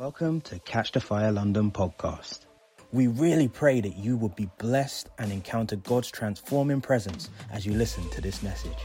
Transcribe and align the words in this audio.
Welcome 0.00 0.40
to 0.42 0.58
Catch 0.60 0.92
the 0.92 1.00
Fire 1.02 1.30
London 1.30 1.70
podcast. 1.70 2.46
We 2.90 3.06
really 3.06 3.48
pray 3.48 3.82
that 3.82 3.98
you 3.98 4.16
will 4.16 4.30
be 4.30 4.48
blessed 4.56 5.10
and 5.18 5.30
encounter 5.30 5.76
God's 5.76 6.10
transforming 6.10 6.80
presence 6.80 7.28
as 7.52 7.66
you 7.66 7.74
listen 7.74 8.08
to 8.08 8.22
this 8.22 8.42
message. 8.42 8.78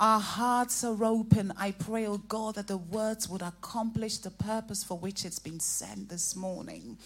Our 0.00 0.18
hearts 0.18 0.82
are 0.82 1.04
open. 1.04 1.52
I 1.58 1.72
pray, 1.72 2.06
oh 2.06 2.16
God, 2.16 2.54
that 2.54 2.68
the 2.68 2.78
words 2.78 3.28
would 3.28 3.42
accomplish 3.42 4.16
the 4.16 4.30
purpose 4.30 4.82
for 4.82 4.98
which 4.98 5.26
it's 5.26 5.38
been 5.38 5.60
sent 5.60 6.08
this 6.08 6.34
morning. 6.34 6.96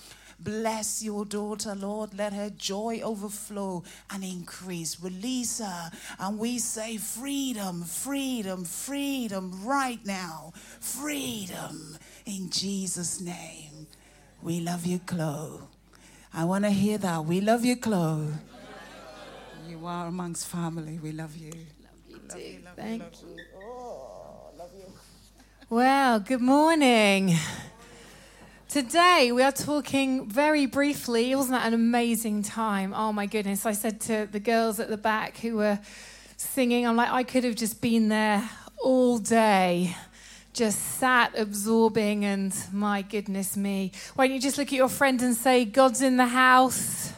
Bless 0.42 1.02
your 1.02 1.26
daughter, 1.26 1.74
Lord. 1.74 2.14
Let 2.14 2.32
her 2.32 2.48
joy 2.50 3.00
overflow 3.04 3.84
and 4.10 4.24
increase. 4.24 4.98
Release 5.00 5.58
her. 5.58 5.90
And 6.18 6.38
we 6.38 6.58
say, 6.58 6.96
freedom, 6.96 7.82
freedom, 7.84 8.64
freedom 8.64 9.64
right 9.64 10.04
now. 10.06 10.52
Freedom 10.80 11.98
in 12.24 12.48
Jesus' 12.48 13.20
name. 13.20 13.86
We 14.42 14.60
love 14.60 14.86
you, 14.86 14.98
Chloe. 15.00 15.60
I 16.32 16.44
want 16.44 16.64
to 16.64 16.70
hear 16.70 16.96
that. 16.98 17.24
We 17.26 17.42
love 17.42 17.64
you, 17.64 17.76
Chloe. 17.76 18.28
You 19.68 19.86
are 19.86 20.06
amongst 20.06 20.46
family. 20.46 20.98
We 21.02 21.12
love 21.12 21.36
you. 21.36 21.52
Love 22.28 22.40
you, 22.40 22.60
love 22.64 22.76
Thank 22.76 23.02
you. 23.22 23.28
you. 23.28 23.36
Oh, 23.56 24.50
love 24.56 24.70
you. 24.76 24.92
Well, 25.68 26.20
good 26.20 26.40
morning. 26.40 27.36
Today 28.70 29.32
we 29.32 29.42
are 29.42 29.50
talking 29.50 30.28
very 30.28 30.64
briefly. 30.64 31.34
Wasn't 31.34 31.58
that 31.58 31.66
an 31.66 31.74
amazing 31.74 32.44
time? 32.44 32.94
Oh 32.94 33.12
my 33.12 33.26
goodness. 33.26 33.66
I 33.66 33.72
said 33.72 34.00
to 34.02 34.28
the 34.30 34.38
girls 34.38 34.78
at 34.78 34.88
the 34.88 34.96
back 34.96 35.38
who 35.38 35.56
were 35.56 35.80
singing, 36.36 36.86
I'm 36.86 36.94
like, 36.94 37.10
I 37.10 37.24
could 37.24 37.42
have 37.42 37.56
just 37.56 37.80
been 37.80 38.10
there 38.10 38.48
all 38.80 39.18
day, 39.18 39.96
just 40.52 40.78
sat 40.78 41.36
absorbing, 41.36 42.24
and 42.24 42.54
my 42.70 43.02
goodness 43.02 43.56
me. 43.56 43.90
Why 44.14 44.28
don't 44.28 44.36
you 44.36 44.40
just 44.40 44.56
look 44.56 44.68
at 44.68 44.74
your 44.74 44.88
friend 44.88 45.20
and 45.20 45.34
say, 45.34 45.64
God's 45.64 46.00
in 46.00 46.16
the 46.16 46.28
house? 46.28 47.12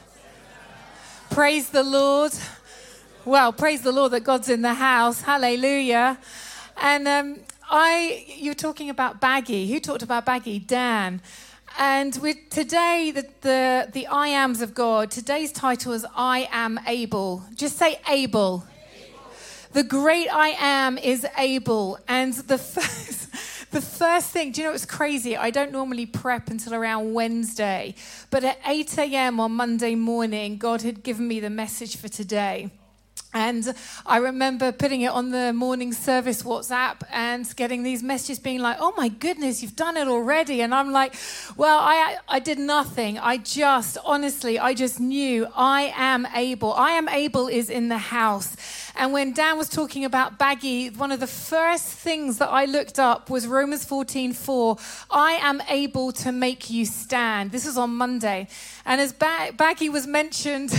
Praise 1.33 1.69
the 1.69 1.83
Lord. 1.83 2.33
Well, 3.27 3.53
praise 3.53 3.83
the 3.83 3.93
Lord 3.93 4.13
that 4.13 4.25
God's 4.25 4.49
in 4.49 4.63
the 4.63 4.73
house. 4.73 5.21
Hallelujah. 5.21 6.17
And 6.79 7.07
um, 7.07 7.41
I, 7.75 8.27
you're 8.29 8.53
talking 8.53 8.91
about 8.91 9.19
baggy. 9.19 9.67
Who 9.73 9.81
talked 9.81 10.03
about 10.03 10.27
baggy? 10.27 10.59
Dan. 10.59 11.23
And 11.79 12.13
today, 12.13 13.13
the, 13.15 13.27
the, 13.41 13.89
the 13.91 14.07
I 14.09 14.29
ams 14.29 14.61
of 14.61 14.75
God, 14.75 15.11
today's 15.11 15.51
title 15.53 15.95
is 15.95 16.05
I 16.15 16.51
am 16.53 16.79
able. 16.87 17.45
Just 17.55 17.79
say 17.79 17.99
able. 18.07 18.67
The 19.73 19.83
great 19.83 20.29
I 20.29 20.49
am 20.59 20.99
is 20.99 21.27
able. 21.39 21.99
And 22.07 22.35
the 22.35 22.59
first, 22.59 23.71
the 23.71 23.81
first 23.81 24.29
thing, 24.29 24.53
do 24.53 24.61
you 24.61 24.67
know 24.67 24.73
what's 24.73 24.85
crazy? 24.85 25.35
I 25.35 25.49
don't 25.49 25.73
normally 25.73 26.05
prep 26.05 26.51
until 26.51 26.75
around 26.75 27.15
Wednesday. 27.15 27.95
But 28.29 28.45
at 28.45 28.59
8 28.67 28.99
a.m. 28.99 29.41
on 29.41 29.53
Monday 29.53 29.95
morning, 29.95 30.59
God 30.59 30.83
had 30.83 31.03
given 31.03 31.27
me 31.27 31.41
the 31.41 31.49
message 31.49 31.97
for 31.97 32.09
today. 32.09 32.71
And 33.35 33.75
I 34.05 34.19
remember 34.19 34.73
putting 34.73 35.01
it 35.01 35.11
on 35.11 35.31
the 35.31 35.55
morning 35.55 35.95
service 35.95 36.43
WhatsApp 36.43 37.03
and 37.11 37.51
getting 37.57 37.83
these 37.83 38.03
messages 38.03 38.39
being 38.39 38.61
like, 38.61 38.77
oh 38.79 38.93
my 38.97 39.09
goodness, 39.09 39.63
you've 39.63 39.77
done 39.77 39.97
it 39.97 40.07
already. 40.07 40.61
And 40.61 40.75
I'm 40.75 40.93
like, 40.93 41.15
well, 41.57 41.79
I, 41.81 42.19
I 42.29 42.41
did 42.41 42.59
nothing. 42.59 43.19
I 43.19 43.39
just, 43.39 43.97
honestly, 44.05 44.59
I 44.59 44.75
just 44.75 45.01
knew 45.01 45.47
I 45.57 45.95
am 45.97 46.27
able. 46.35 46.75
I 46.75 46.91
am 46.93 47.09
able 47.09 47.49
is 47.49 47.71
in 47.71 47.89
the 47.89 47.99
house. 47.99 48.55
And 48.95 49.15
when 49.15 49.33
Dan 49.33 49.57
was 49.57 49.71
talking 49.71 50.05
about 50.05 50.39
baggy, 50.39 50.91
one 50.91 51.11
of 51.11 51.21
the 51.21 51.27
first 51.27 51.87
things 51.87 52.37
that 52.39 52.51
I 52.51 52.67
looked 52.67 52.99
up 52.99 53.31
was 53.31 53.47
Romans 53.47 53.85
14 53.87 54.35
4. 54.35 54.77
I 55.11 55.33
am 55.43 55.63
able 55.69 56.13
to 56.13 56.33
make 56.33 56.69
you 56.69 56.85
stand. 56.85 57.51
This 57.51 57.65
was 57.65 57.79
on 57.79 57.97
Monday. 57.97 58.49
And 58.85 59.01
as 59.01 59.15
ba- 59.15 59.53
baggy 59.57 59.89
was 59.89 60.07
mentioned, 60.07 60.71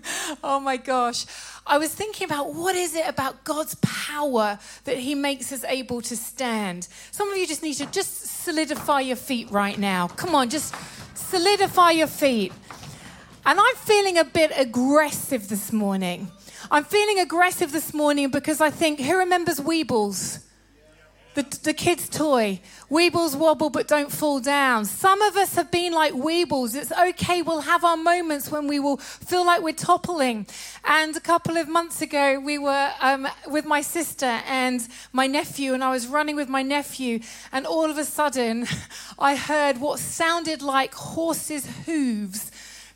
oh 0.44 0.60
my 0.60 0.76
gosh. 0.76 1.26
I 1.68 1.78
was 1.78 1.92
thinking 1.92 2.24
about 2.24 2.54
what 2.54 2.76
is 2.76 2.94
it 2.94 3.08
about 3.08 3.42
God's 3.42 3.74
power 3.76 4.58
that 4.84 4.98
He 4.98 5.16
makes 5.16 5.52
us 5.52 5.64
able 5.64 6.00
to 6.02 6.16
stand. 6.16 6.86
Some 7.10 7.28
of 7.30 7.36
you 7.36 7.46
just 7.46 7.62
need 7.62 7.74
to 7.74 7.86
just 7.86 8.44
solidify 8.44 9.00
your 9.00 9.16
feet 9.16 9.50
right 9.50 9.76
now. 9.76 10.06
Come 10.06 10.34
on, 10.36 10.48
just 10.48 10.74
solidify 11.14 11.90
your 11.90 12.06
feet. 12.06 12.52
And 13.44 13.58
I'm 13.60 13.76
feeling 13.76 14.16
a 14.16 14.24
bit 14.24 14.52
aggressive 14.56 15.48
this 15.48 15.72
morning. 15.72 16.30
I'm 16.70 16.84
feeling 16.84 17.18
aggressive 17.18 17.72
this 17.72 17.92
morning 17.92 18.30
because 18.30 18.60
I 18.60 18.70
think, 18.70 19.00
who 19.00 19.18
remembers 19.18 19.58
Weebles? 19.58 20.45
The, 21.36 21.58
the 21.62 21.74
kids' 21.74 22.08
toy. 22.08 22.60
Weebles 22.90 23.36
wobble 23.36 23.68
but 23.68 23.86
don't 23.86 24.10
fall 24.10 24.40
down. 24.40 24.86
Some 24.86 25.20
of 25.20 25.36
us 25.36 25.54
have 25.54 25.70
been 25.70 25.92
like 25.92 26.14
Weebles. 26.14 26.74
It's 26.74 26.90
okay, 26.90 27.42
we'll 27.42 27.60
have 27.60 27.84
our 27.84 27.96
moments 27.96 28.50
when 28.50 28.66
we 28.66 28.80
will 28.80 28.96
feel 28.96 29.44
like 29.44 29.60
we're 29.60 29.74
toppling. 29.74 30.46
And 30.84 31.14
a 31.14 31.20
couple 31.20 31.58
of 31.58 31.68
months 31.68 32.00
ago, 32.00 32.40
we 32.40 32.56
were 32.56 32.90
um, 33.00 33.28
with 33.48 33.66
my 33.66 33.82
sister 33.82 34.40
and 34.48 34.86
my 35.12 35.26
nephew, 35.26 35.74
and 35.74 35.84
I 35.84 35.90
was 35.90 36.06
running 36.06 36.36
with 36.36 36.48
my 36.48 36.62
nephew, 36.62 37.20
and 37.52 37.66
all 37.66 37.90
of 37.90 37.98
a 37.98 38.04
sudden, 38.04 38.66
I 39.18 39.36
heard 39.36 39.78
what 39.78 39.98
sounded 39.98 40.62
like 40.62 40.94
horses' 40.94 41.66
hooves 41.84 42.50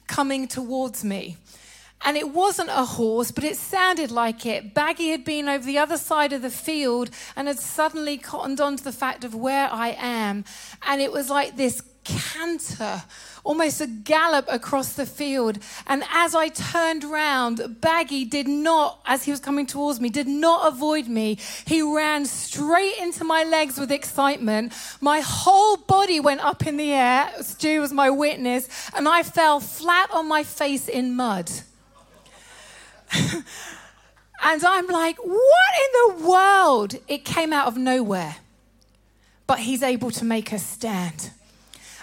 coming 0.06 0.48
towards 0.48 1.04
me. 1.04 1.36
And 2.02 2.16
it 2.16 2.30
wasn't 2.30 2.70
a 2.70 2.84
horse, 2.84 3.30
but 3.30 3.44
it 3.44 3.56
sounded 3.56 4.10
like 4.10 4.46
it. 4.46 4.74
Baggy 4.74 5.10
had 5.10 5.24
been 5.24 5.48
over 5.48 5.64
the 5.64 5.78
other 5.78 5.98
side 5.98 6.32
of 6.32 6.42
the 6.42 6.50
field 6.50 7.10
and 7.36 7.46
had 7.46 7.58
suddenly 7.58 8.16
cottoned 8.16 8.60
on 8.60 8.76
to 8.76 8.84
the 8.84 8.92
fact 8.92 9.22
of 9.24 9.34
where 9.34 9.68
I 9.70 9.96
am. 9.98 10.44
And 10.86 11.02
it 11.02 11.12
was 11.12 11.28
like 11.28 11.56
this 11.56 11.82
canter, 12.04 13.02
almost 13.44 13.80
a 13.80 13.86
gallop 13.86 14.46
across 14.48 14.94
the 14.94 15.06
field. 15.06 15.58
And 15.86 16.02
as 16.10 16.34
I 16.34 16.48
turned 16.48 17.04
round, 17.04 17.80
Baggy 17.80 18.24
did 18.24 18.48
not, 18.48 19.00
as 19.06 19.24
he 19.24 19.30
was 19.30 19.40
coming 19.40 19.66
towards 19.66 20.00
me, 20.00 20.08
did 20.08 20.26
not 20.26 20.72
avoid 20.72 21.06
me. 21.06 21.38
He 21.66 21.82
ran 21.82 22.24
straight 22.24 22.96
into 22.98 23.24
my 23.24 23.44
legs 23.44 23.78
with 23.78 23.92
excitement. 23.92 24.72
My 25.00 25.20
whole 25.20 25.76
body 25.76 26.20
went 26.20 26.40
up 26.40 26.66
in 26.66 26.76
the 26.76 26.92
air. 26.92 27.30
Stu 27.42 27.80
was 27.80 27.92
my 27.92 28.10
witness. 28.10 28.68
And 28.96 29.08
I 29.08 29.22
fell 29.22 29.60
flat 29.60 30.10
on 30.12 30.26
my 30.26 30.42
face 30.42 30.88
in 30.88 31.14
mud. 31.14 31.50
and 34.42 34.64
I'm 34.64 34.86
like, 34.86 35.16
what 35.18 35.72
in 35.78 36.16
the 36.18 36.28
world? 36.28 36.94
It 37.08 37.24
came 37.24 37.52
out 37.52 37.66
of 37.66 37.76
nowhere. 37.76 38.36
But 39.46 39.60
he's 39.60 39.82
able 39.82 40.10
to 40.12 40.24
make 40.24 40.52
us 40.52 40.64
stand. 40.64 41.30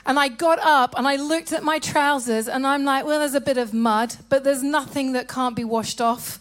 And 0.06 0.18
I 0.18 0.30
got 0.30 0.60
up 0.60 0.96
and 0.98 1.06
I 1.06 1.18
looked 1.18 1.52
at 1.52 1.64
my 1.64 1.80
trousers 1.80 2.48
and 2.48 2.66
I'm 2.66 2.86
like, 2.86 3.06
well, 3.06 3.20
there's 3.20 3.34
a 3.34 3.42
bit 3.42 3.58
of 3.58 3.74
mud, 3.74 4.16
but 4.30 4.44
there's 4.44 4.64
nothing 4.64 5.12
that 5.14 5.28
can't 5.28 5.56
be 5.56 5.66
washed 5.66 6.00
off. 6.00 6.40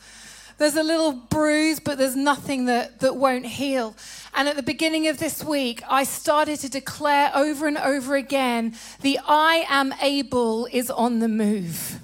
There's 0.59 0.77
a 0.77 0.83
little 0.83 1.13
bruise, 1.13 1.81
but 1.81 1.99
there's 1.99 2.17
nothing 2.17 2.67
that, 2.67 3.01
that 3.01 3.17
won't 3.17 3.45
heal. 3.45 3.95
And 4.35 4.49
at 4.49 4.57
the 4.57 4.63
beginning 4.63 5.09
of 5.09 5.19
this 5.19 5.43
week, 5.43 5.83
I 5.89 6.05
started 6.05 6.61
to 6.61 6.71
declare 6.71 7.31
over 7.35 7.67
and 7.67 7.77
over 7.77 8.15
again 8.15 8.75
the 9.03 9.19
I 9.27 9.67
am 9.69 9.93
able 10.01 10.67
is 10.73 10.91
on 10.91 11.19
the 11.19 11.29
move. 11.29 12.01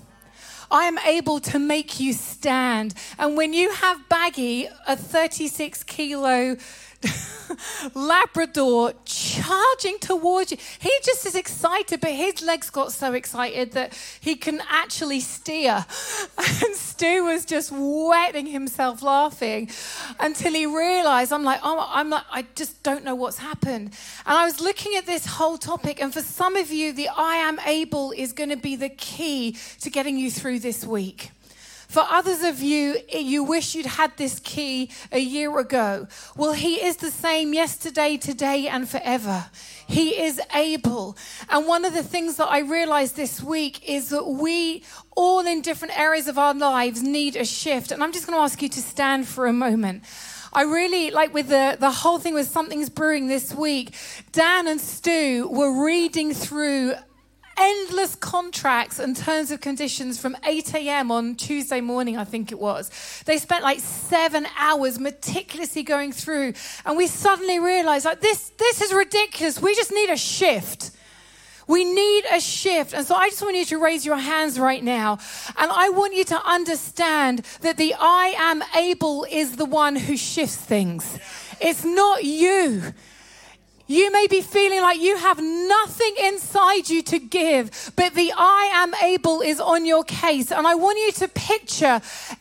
I 0.72 0.84
am 0.84 0.98
able 1.00 1.38
to 1.40 1.58
make 1.58 2.00
you 2.00 2.14
stand. 2.14 2.94
And 3.18 3.36
when 3.36 3.52
you 3.52 3.70
have 3.72 4.08
Baggy, 4.08 4.68
a 4.88 4.96
36 4.96 5.82
kilo 5.82 6.56
Labrador 7.94 8.92
charging 9.04 9.98
towards 9.98 10.52
you. 10.52 10.58
He 10.80 10.90
just 11.04 11.26
is 11.26 11.34
excited, 11.34 12.00
but 12.00 12.10
his 12.10 12.42
legs 12.42 12.70
got 12.70 12.92
so 12.92 13.12
excited 13.12 13.72
that 13.72 13.94
he 14.20 14.36
can 14.36 14.62
actually 14.68 15.20
steer. 15.20 15.84
And 16.64 16.74
Stu 16.76 17.24
was 17.24 17.44
just 17.44 17.72
wetting 17.72 18.46
himself 18.46 19.02
laughing 19.02 19.70
until 20.20 20.52
he 20.52 20.66
realized, 20.66 21.32
I'm 21.32 21.44
like, 21.44 21.60
oh, 21.62 21.86
I'm 21.88 22.10
like, 22.10 22.24
I 22.30 22.46
just 22.54 22.82
don't 22.82 23.04
know 23.04 23.14
what's 23.14 23.38
happened. 23.38 23.92
And 24.26 24.38
I 24.38 24.44
was 24.44 24.60
looking 24.60 24.94
at 24.96 25.06
this 25.06 25.26
whole 25.26 25.58
topic, 25.58 26.00
and 26.00 26.12
for 26.12 26.20
some 26.20 26.56
of 26.56 26.70
you, 26.70 26.92
the 26.92 27.08
I 27.08 27.36
am 27.36 27.58
able 27.60 28.12
is 28.12 28.32
going 28.32 28.50
to 28.50 28.56
be 28.56 28.76
the 28.76 28.88
key 28.88 29.56
to 29.80 29.90
getting 29.90 30.16
you 30.16 30.30
through 30.30 30.60
this 30.60 30.84
week. 30.84 31.30
For 31.92 32.06
others 32.08 32.42
of 32.42 32.62
you, 32.62 32.96
you 33.12 33.44
wish 33.44 33.74
you'd 33.74 33.84
had 33.84 34.16
this 34.16 34.40
key 34.40 34.90
a 35.12 35.18
year 35.18 35.58
ago. 35.58 36.06
Well, 36.34 36.54
He 36.54 36.76
is 36.76 36.96
the 36.96 37.10
same 37.10 37.52
yesterday, 37.52 38.16
today, 38.16 38.66
and 38.66 38.88
forever. 38.88 39.50
He 39.86 40.18
is 40.18 40.40
able. 40.54 41.18
And 41.50 41.66
one 41.66 41.84
of 41.84 41.92
the 41.92 42.02
things 42.02 42.36
that 42.36 42.46
I 42.46 42.60
realized 42.60 43.14
this 43.14 43.42
week 43.42 43.86
is 43.86 44.08
that 44.08 44.26
we 44.26 44.84
all 45.14 45.46
in 45.46 45.60
different 45.60 45.98
areas 46.00 46.28
of 46.28 46.38
our 46.38 46.54
lives 46.54 47.02
need 47.02 47.36
a 47.36 47.44
shift. 47.44 47.92
And 47.92 48.02
I'm 48.02 48.12
just 48.14 48.26
going 48.26 48.38
to 48.38 48.42
ask 48.42 48.62
you 48.62 48.70
to 48.70 48.80
stand 48.80 49.28
for 49.28 49.46
a 49.46 49.52
moment. 49.52 50.04
I 50.50 50.62
really 50.62 51.10
like 51.10 51.34
with 51.34 51.48
the, 51.48 51.76
the 51.78 51.90
whole 51.90 52.18
thing 52.18 52.32
with 52.32 52.48
something's 52.48 52.88
brewing 52.88 53.26
this 53.26 53.54
week. 53.54 53.94
Dan 54.32 54.66
and 54.66 54.80
Stu 54.80 55.46
were 55.50 55.84
reading 55.84 56.32
through 56.32 56.94
endless 57.58 58.14
contracts 58.14 58.98
and 58.98 59.16
terms 59.16 59.50
of 59.50 59.60
conditions 59.60 60.18
from 60.18 60.36
8 60.44 60.74
a.m. 60.74 61.10
on 61.10 61.34
Tuesday 61.34 61.80
morning, 61.80 62.16
I 62.16 62.24
think 62.24 62.52
it 62.52 62.58
was. 62.58 62.90
They 63.26 63.38
spent 63.38 63.62
like 63.62 63.80
seven 63.80 64.46
hours 64.58 64.98
meticulously 64.98 65.82
going 65.82 66.12
through, 66.12 66.54
and 66.84 66.96
we 66.96 67.06
suddenly 67.06 67.58
realized 67.58 68.04
like 68.04 68.20
this, 68.20 68.50
this 68.58 68.80
is 68.80 68.92
ridiculous. 68.92 69.60
We 69.60 69.74
just 69.74 69.92
need 69.92 70.10
a 70.10 70.16
shift. 70.16 70.90
We 71.68 71.84
need 71.84 72.24
a 72.30 72.40
shift. 72.40 72.92
And 72.92 73.06
so 73.06 73.14
I 73.14 73.28
just 73.28 73.42
want 73.42 73.56
you 73.56 73.64
to 73.66 73.78
raise 73.78 74.04
your 74.04 74.16
hands 74.16 74.58
right 74.58 74.82
now. 74.82 75.18
And 75.56 75.70
I 75.70 75.90
want 75.90 76.14
you 76.14 76.24
to 76.24 76.46
understand 76.46 77.46
that 77.60 77.76
the 77.76 77.94
I 77.98 78.34
am 78.36 78.62
able 78.76 79.24
is 79.30 79.56
the 79.56 79.64
one 79.64 79.96
who 79.96 80.16
shifts 80.16 80.56
things. 80.56 81.18
It's 81.60 81.84
not 81.84 82.24
you. 82.24 82.92
You 83.92 84.10
may 84.10 84.26
be 84.26 84.40
feeling 84.40 84.80
like 84.80 85.02
you 85.02 85.18
have 85.18 85.38
nothing 85.38 86.14
inside 86.24 86.88
you 86.88 87.02
to 87.02 87.18
give, 87.18 87.92
but 87.94 88.14
the 88.14 88.32
I 88.34 88.70
am 88.72 88.94
able 89.02 89.42
is 89.42 89.60
on 89.60 89.84
your 89.84 90.02
case. 90.02 90.50
And 90.50 90.66
I 90.66 90.74
want 90.74 90.98
you 90.98 91.12
to 91.12 91.28
picture 91.28 92.00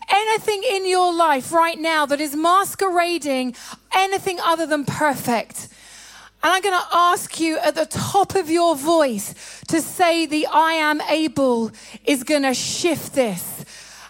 anything 0.09 0.63
in 0.63 0.87
your 0.87 1.13
life 1.13 1.51
right 1.51 1.77
now 1.77 2.05
that 2.05 2.21
is 2.21 2.37
masquerading 2.37 3.57
anything 3.93 4.39
other 4.39 4.65
than 4.65 4.85
perfect. 4.85 5.67
And 6.41 6.53
I'm 6.53 6.61
going 6.61 6.79
to 6.79 6.87
ask 6.93 7.37
you 7.37 7.59
at 7.59 7.75
the 7.75 7.85
top 7.85 8.35
of 8.35 8.49
your 8.49 8.77
voice 8.77 9.35
to 9.67 9.81
say, 9.81 10.25
The 10.25 10.47
I 10.47 10.75
am 10.75 11.01
able 11.01 11.71
is 12.05 12.23
going 12.23 12.43
to 12.43 12.53
shift 12.53 13.13
this. 13.13 13.60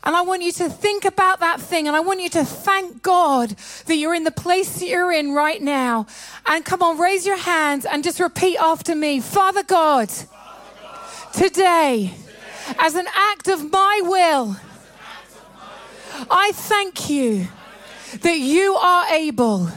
And 0.03 0.15
I 0.15 0.21
want 0.21 0.41
you 0.41 0.51
to 0.53 0.69
think 0.69 1.05
about 1.05 1.41
that 1.41 1.61
thing 1.61 1.87
and 1.87 1.95
I 1.95 1.99
want 1.99 2.21
you 2.21 2.29
to 2.29 2.43
thank 2.43 3.03
God 3.03 3.55
that 3.85 3.95
you're 3.95 4.15
in 4.15 4.23
the 4.23 4.31
place 4.31 4.79
that 4.79 4.87
you're 4.87 5.11
in 5.11 5.33
right 5.33 5.61
now. 5.61 6.07
And 6.47 6.65
come 6.65 6.81
on, 6.81 6.99
raise 6.99 7.25
your 7.25 7.37
hands 7.37 7.85
and 7.85 8.03
just 8.03 8.19
repeat 8.19 8.57
after 8.57 8.95
me 8.95 9.19
Father 9.19 9.63
God, 9.63 10.09
today, 11.33 12.13
as 12.79 12.95
an 12.95 13.05
act 13.15 13.47
of 13.47 13.71
my 13.71 14.01
will, 14.03 14.57
I 16.29 16.51
thank 16.53 17.09
you 17.09 17.47
that 18.21 18.39
you 18.39 18.75
are 18.75 19.07
able. 19.13 19.69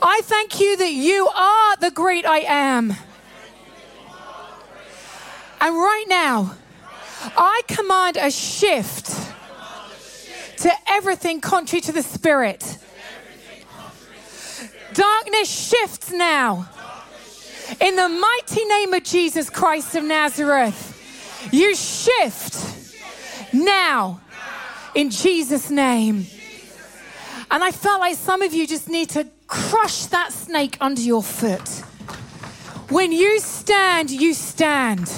I 0.00 0.20
thank 0.22 0.60
you 0.60 0.76
that 0.76 0.92
you 0.92 1.28
are 1.28 1.76
the 1.76 1.90
great 1.90 2.26
I 2.26 2.40
am. 2.40 2.94
And 5.60 5.74
right 5.76 6.04
now, 6.08 6.56
I 7.24 7.62
command 7.68 8.16
a 8.16 8.30
shift 8.30 9.06
to 10.58 10.72
everything 10.88 11.40
contrary 11.40 11.80
to 11.82 11.92
the 11.92 12.02
Spirit. 12.02 12.78
Darkness 14.92 15.48
shifts 15.48 16.10
now. 16.10 16.68
In 17.80 17.96
the 17.96 18.08
mighty 18.08 18.64
name 18.64 18.92
of 18.92 19.02
Jesus 19.04 19.48
Christ 19.48 19.94
of 19.94 20.04
Nazareth, 20.04 21.48
you 21.52 21.74
shift 21.74 22.56
now 23.52 24.20
in 24.94 25.10
Jesus' 25.10 25.70
name. 25.70 26.26
And 27.50 27.62
I 27.62 27.70
felt 27.70 28.00
like 28.00 28.16
some 28.16 28.42
of 28.42 28.52
you 28.52 28.66
just 28.66 28.88
need 28.88 29.10
to 29.10 29.26
crush 29.46 30.06
that 30.06 30.32
snake 30.32 30.76
under 30.80 31.00
your 31.00 31.22
foot. 31.22 31.68
When 32.90 33.12
you 33.12 33.40
stand, 33.40 34.10
you 34.10 34.34
stand. 34.34 35.10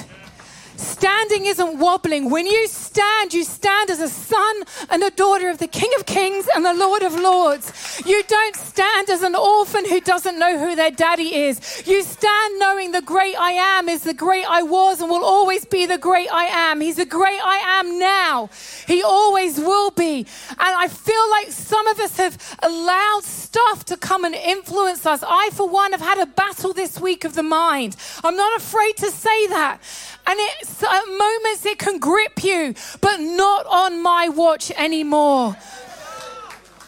Standing 0.85 1.47
isn't 1.47 1.79
wobbling. 1.79 2.29
When 2.29 2.47
you 2.47 2.69
stand, 2.69 3.33
you 3.33 3.43
stand 3.43 3.89
as 3.91 4.01
a 4.01 4.09
son 4.09 4.65
and 4.91 5.03
a 5.03 5.11
daughter 5.11 5.49
of 5.49 5.59
the 5.59 5.67
King 5.67 5.91
of 5.99 6.05
Kings 6.05 6.47
and 6.55 6.65
the 6.65 6.75
Lord 6.75 7.03
of 7.03 7.15
Lords. 7.15 8.03
You 8.05 8.23
don't 8.29 8.55
stand 8.55 9.09
as 9.09 9.23
an 9.23 9.35
orphan 9.35 9.89
who 9.89 10.01
doesn't 10.01 10.39
know 10.39 10.59
who 10.59 10.77
their 10.77 10.91
daddy 10.91 11.35
is. 11.35 11.83
You 11.87 12.03
stand 12.03 12.59
knowing 12.59 12.93
the 12.93 13.01
great 13.01 13.35
I 13.35 13.53
am 13.53 13.89
is 13.89 14.03
the 14.03 14.13
great 14.13 14.45
I 14.49 14.63
was 14.63 15.01
and 15.01 15.11
will 15.11 15.25
always 15.25 15.65
be 15.65 15.87
the 15.87 15.99
great 15.99 16.29
I 16.31 16.45
am. 16.45 16.83
He's 16.83 16.97
the 16.97 17.07
great 17.07 17.41
I 17.43 17.81
am 17.81 17.99
now. 17.99 18.51
He 18.87 19.03
always 19.03 19.59
will 19.59 19.91
be. 19.91 20.27
And 20.51 20.59
I 20.61 20.89
feel 20.89 21.31
like 21.31 21.51
some 21.51 21.87
of 21.87 21.99
us 21.99 22.19
have 22.19 22.59
allowed 22.63 23.23
stuff 23.25 23.87
to 23.87 23.97
come 23.97 24.25
and 24.25 24.35
influence 24.35 25.07
us. 25.07 25.25
I, 25.27 25.49
for 25.55 25.67
one, 25.67 25.93
have 25.93 26.03
had 26.03 26.19
a 26.19 26.27
battle 26.27 26.75
this 26.75 27.01
week 27.01 27.25
of 27.25 27.35
the 27.35 27.43
mind. 27.43 27.97
I'm 28.23 28.37
not 28.37 28.61
afraid 28.61 28.99
to 28.99 29.11
say 29.11 29.47
that. 29.47 29.81
And 30.26 30.38
it's, 30.38 30.82
at 30.82 31.06
moments 31.06 31.67
it 31.67 31.79
can 31.79 31.99
grip 31.99 32.43
you, 32.43 32.75
but 33.00 33.19
not 33.19 33.67
on 33.67 34.03
my 34.03 34.29
watch 34.29 34.71
anymore. 34.73 35.56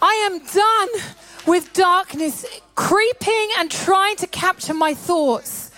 I 0.00 0.28
am 0.30 0.38
done 0.44 0.88
with 1.46 1.72
darkness 1.72 2.44
creeping 2.74 3.50
and 3.58 3.70
trying 3.70 4.16
to 4.16 4.26
capture 4.26 4.74
my 4.74 4.94
thoughts. 4.94 5.70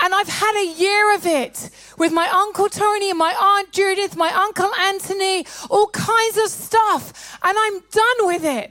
And 0.00 0.14
I've 0.14 0.28
had 0.28 0.54
a 0.56 0.66
year 0.66 1.14
of 1.14 1.26
it 1.26 1.70
with 1.98 2.12
my 2.12 2.28
Uncle 2.28 2.68
Tony 2.68 3.10
and 3.10 3.18
my 3.18 3.34
Aunt 3.34 3.72
Judith, 3.72 4.16
my 4.16 4.32
Uncle 4.32 4.72
Anthony, 4.74 5.44
all 5.68 5.88
kinds 5.88 6.36
of 6.38 6.48
stuff. 6.48 7.38
And 7.42 7.56
I'm 7.58 7.80
done 7.90 8.26
with 8.26 8.44
it. 8.44 8.70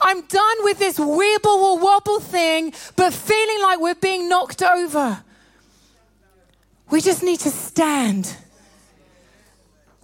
I'm 0.00 0.22
done 0.22 0.56
with 0.60 0.78
this 0.78 0.98
wibble 0.98 1.46
or 1.46 1.78
wobble 1.78 2.20
thing, 2.20 2.72
but 2.96 3.12
feeling 3.12 3.60
like 3.62 3.80
we're 3.80 3.96
being 3.96 4.28
knocked 4.28 4.62
over. 4.62 5.22
We 6.90 7.00
just 7.00 7.22
need 7.22 7.40
to 7.40 7.50
stand. 7.50 8.36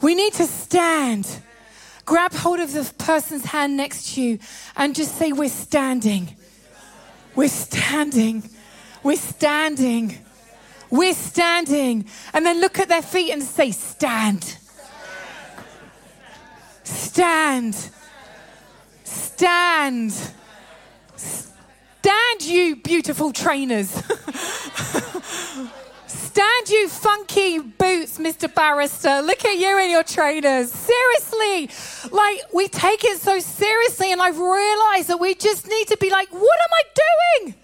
We 0.01 0.15
need 0.15 0.35
to 0.35 0.45
stand. 0.45 1.43
Grab 2.05 2.33
hold 2.33 2.61
of 2.61 2.73
the 2.73 2.93
person's 2.99 3.45
hand 3.47 3.77
next 3.77 4.15
to 4.15 4.23
you 4.23 4.39
and 4.77 4.95
just 4.95 5.17
say, 5.17 5.33
We're 5.33 5.49
standing. 5.49 6.37
We're 7.35 7.49
standing. 7.49 8.49
We're 9.03 9.17
standing. 9.17 10.19
We're 10.91 11.15
standing. 11.15 12.07
And 12.33 12.47
then 12.47 12.61
look 12.61 12.79
at 12.79 12.89
their 12.89 13.03
feet 13.03 13.33
and 13.33 13.43
say, 13.43 13.73
Stand. 13.73 14.57
Stand. 16.85 17.91
Stand. 19.03 20.13
Stand, 21.17 22.43
you 22.43 22.77
beautiful 22.77 23.33
trainers. 23.33 24.01
Stand, 26.37 26.69
you 26.69 26.87
funky 26.87 27.61
boots, 27.61 28.19
Mr. 28.19 28.55
Barrister. 28.55 29.23
Look 29.23 29.43
at 29.47 29.57
you 29.57 29.79
and 29.79 29.91
your 29.91 30.03
trainers. 30.03 30.71
Seriously. 30.71 31.71
Like, 32.15 32.43
we 32.53 32.69
take 32.69 33.05
it 33.05 33.19
so 33.23 33.39
seriously, 33.39 34.13
and 34.13 34.21
I've 34.21 34.39
realized 34.39 35.09
that 35.09 35.19
we 35.19 35.35
just 35.35 35.67
need 35.67 35.89
to 35.89 35.97
be 35.97 36.11
like, 36.11 36.29
what 36.31 36.59
am 36.61 36.69
I 36.75 36.83
doing? 37.41 37.55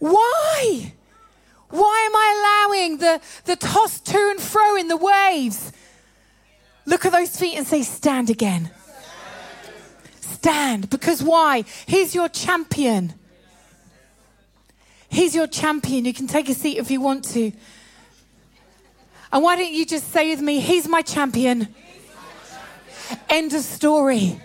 Why? 0.00 0.94
Why 1.68 2.06
am 2.06 2.16
I 2.16 2.66
allowing 2.66 2.96
the, 2.98 3.20
the 3.44 3.54
toss 3.54 4.00
to 4.00 4.18
and 4.18 4.40
fro 4.40 4.74
in 4.74 4.88
the 4.88 4.96
waves? 4.96 5.70
Look 6.86 7.06
at 7.06 7.12
those 7.12 7.36
feet 7.36 7.56
and 7.56 7.64
say, 7.64 7.82
stand 7.82 8.30
again. 8.30 8.72
Stand. 10.20 10.90
Because 10.90 11.22
why? 11.22 11.62
He's 11.86 12.16
your 12.16 12.28
champion. 12.28 13.14
He's 15.10 15.34
your 15.34 15.48
champion. 15.48 16.04
You 16.04 16.14
can 16.14 16.28
take 16.28 16.48
a 16.48 16.54
seat 16.54 16.78
if 16.78 16.90
you 16.90 17.00
want 17.00 17.24
to. 17.30 17.52
And 19.32 19.42
why 19.42 19.56
don't 19.56 19.72
you 19.72 19.84
just 19.84 20.10
say 20.12 20.30
with 20.30 20.40
me, 20.40 20.60
He's 20.60 20.88
my 20.88 21.02
champion? 21.02 21.68
End 23.28 23.52
of 23.52 23.62
story. 23.62 24.40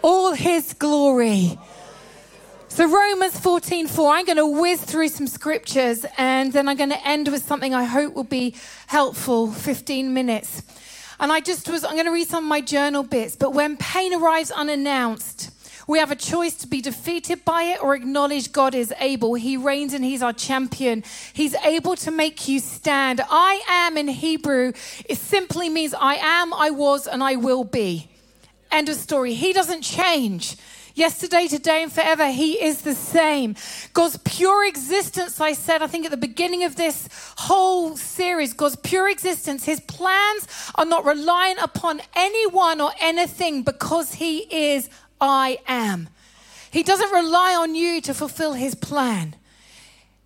All 0.00 0.32
His 0.32 0.72
glory. 0.74 1.58
So 2.68 2.90
Romans 2.90 3.38
14, 3.38 3.86
4, 3.86 4.14
I'm 4.14 4.24
going 4.24 4.38
to 4.38 4.46
whiz 4.46 4.80
through 4.82 5.08
some 5.08 5.26
scriptures 5.26 6.06
and 6.16 6.54
then 6.54 6.68
I'm 6.68 6.76
going 6.78 6.88
to 6.88 7.06
end 7.06 7.28
with 7.28 7.44
something 7.44 7.74
I 7.74 7.84
hope 7.84 8.14
will 8.14 8.24
be 8.24 8.56
helpful, 8.86 9.52
15 9.52 10.14
minutes. 10.14 10.62
And 11.20 11.30
I 11.30 11.40
just 11.40 11.68
was, 11.68 11.84
I'm 11.84 11.92
going 11.92 12.06
to 12.06 12.12
read 12.12 12.28
some 12.28 12.44
of 12.44 12.48
my 12.48 12.62
journal 12.62 13.02
bits. 13.02 13.36
But 13.36 13.52
when 13.52 13.76
pain 13.76 14.14
arrives 14.14 14.50
unannounced, 14.50 15.51
we 15.92 15.98
have 15.98 16.10
a 16.10 16.16
choice 16.16 16.54
to 16.54 16.66
be 16.66 16.80
defeated 16.80 17.44
by 17.44 17.64
it 17.64 17.82
or 17.82 17.94
acknowledge 17.94 18.50
God 18.50 18.74
is 18.74 18.94
able. 18.98 19.34
He 19.34 19.58
reigns 19.58 19.92
and 19.92 20.02
He's 20.02 20.22
our 20.22 20.32
champion. 20.32 21.04
He's 21.34 21.54
able 21.56 21.96
to 21.96 22.10
make 22.10 22.48
you 22.48 22.60
stand. 22.60 23.20
I 23.28 23.62
am 23.68 23.98
in 23.98 24.08
Hebrew, 24.08 24.72
it 25.04 25.18
simply 25.18 25.68
means 25.68 25.92
I 25.92 26.14
am, 26.14 26.54
I 26.54 26.70
was, 26.70 27.06
and 27.06 27.22
I 27.22 27.36
will 27.36 27.64
be. 27.64 28.08
End 28.70 28.88
of 28.88 28.96
story. 28.96 29.34
He 29.34 29.52
doesn't 29.52 29.82
change. 29.82 30.56
Yesterday, 30.94 31.46
today, 31.46 31.82
and 31.82 31.92
forever, 31.92 32.30
He 32.30 32.62
is 32.62 32.80
the 32.80 32.94
same. 32.94 33.54
God's 33.92 34.16
pure 34.24 34.66
existence, 34.66 35.42
I 35.42 35.52
said, 35.52 35.82
I 35.82 35.88
think 35.88 36.06
at 36.06 36.10
the 36.10 36.16
beginning 36.16 36.64
of 36.64 36.76
this 36.76 37.06
whole 37.36 37.98
series, 37.98 38.54
God's 38.54 38.76
pure 38.76 39.10
existence, 39.10 39.66
His 39.66 39.80
plans 39.80 40.48
are 40.74 40.86
not 40.86 41.04
reliant 41.04 41.60
upon 41.62 42.00
anyone 42.14 42.80
or 42.80 42.92
anything 42.98 43.62
because 43.62 44.14
He 44.14 44.38
is 44.50 44.88
I 45.22 45.58
am. 45.68 46.08
He 46.72 46.82
doesn't 46.82 47.12
rely 47.12 47.54
on 47.54 47.74
you 47.76 48.00
to 48.02 48.12
fulfill 48.12 48.54
his 48.54 48.74
plan. 48.74 49.36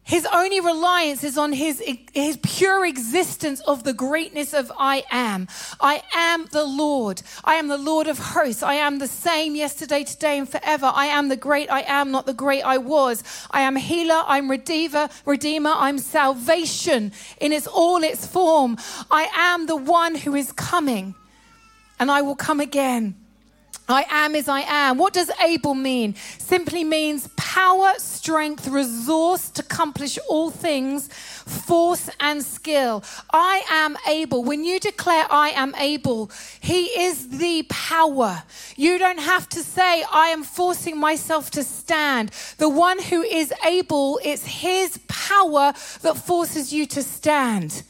His 0.02 0.26
only 0.32 0.60
reliance 0.60 1.24
is 1.24 1.36
on 1.36 1.52
his, 1.52 1.82
his 2.14 2.38
pure 2.40 2.86
existence 2.86 3.60
of 3.62 3.82
the 3.82 3.92
greatness 3.92 4.54
of 4.54 4.70
I 4.78 5.02
am. 5.10 5.48
I 5.80 6.02
am 6.14 6.46
the 6.52 6.64
Lord. 6.64 7.22
I 7.44 7.54
am 7.54 7.66
the 7.66 7.76
Lord 7.76 8.06
of 8.06 8.16
hosts. 8.16 8.62
I 8.62 8.74
am 8.74 9.00
the 9.00 9.08
same 9.08 9.56
yesterday, 9.56 10.04
today, 10.04 10.38
and 10.38 10.48
forever. 10.48 10.92
I 10.94 11.06
am 11.06 11.28
the 11.28 11.36
great 11.36 11.68
I 11.72 11.80
am, 11.80 12.12
not 12.12 12.24
the 12.24 12.32
great 12.32 12.62
I 12.62 12.78
was. 12.78 13.24
I 13.50 13.62
am 13.62 13.74
healer. 13.74 14.22
I'm 14.26 14.48
redeemer. 14.48 15.08
Redeemer. 15.24 15.72
I'm 15.74 15.98
salvation 15.98 17.10
in 17.40 17.52
its 17.52 17.66
all 17.66 18.04
its 18.04 18.24
form. 18.24 18.76
I 19.10 19.28
am 19.34 19.66
the 19.66 19.76
one 19.76 20.14
who 20.14 20.36
is 20.36 20.52
coming, 20.52 21.16
and 21.98 22.12
I 22.12 22.22
will 22.22 22.36
come 22.36 22.60
again. 22.60 23.25
I 23.88 24.04
am 24.10 24.34
as 24.34 24.48
I 24.48 24.60
am. 24.62 24.98
What 24.98 25.12
does 25.12 25.30
able 25.40 25.74
mean? 25.74 26.14
Simply 26.38 26.82
means 26.82 27.28
power, 27.36 27.92
strength, 27.98 28.66
resource 28.66 29.48
to 29.50 29.62
accomplish 29.62 30.18
all 30.28 30.50
things, 30.50 31.08
force 31.08 32.10
and 32.18 32.44
skill. 32.44 33.04
I 33.32 33.62
am 33.70 33.96
able. 34.08 34.42
When 34.42 34.64
you 34.64 34.80
declare 34.80 35.26
I 35.30 35.50
am 35.50 35.74
able, 35.76 36.30
He 36.60 36.86
is 36.86 37.28
the 37.28 37.64
power. 37.68 38.42
You 38.76 38.98
don't 38.98 39.20
have 39.20 39.48
to 39.50 39.60
say, 39.60 40.04
I 40.12 40.28
am 40.28 40.42
forcing 40.42 40.98
myself 40.98 41.50
to 41.52 41.62
stand. 41.62 42.30
The 42.58 42.68
one 42.68 43.00
who 43.00 43.22
is 43.22 43.52
able, 43.64 44.18
it's 44.24 44.44
His 44.44 44.98
power 45.06 45.72
that 46.02 46.16
forces 46.16 46.72
you 46.72 46.86
to 46.86 47.02
stand. 47.02 47.84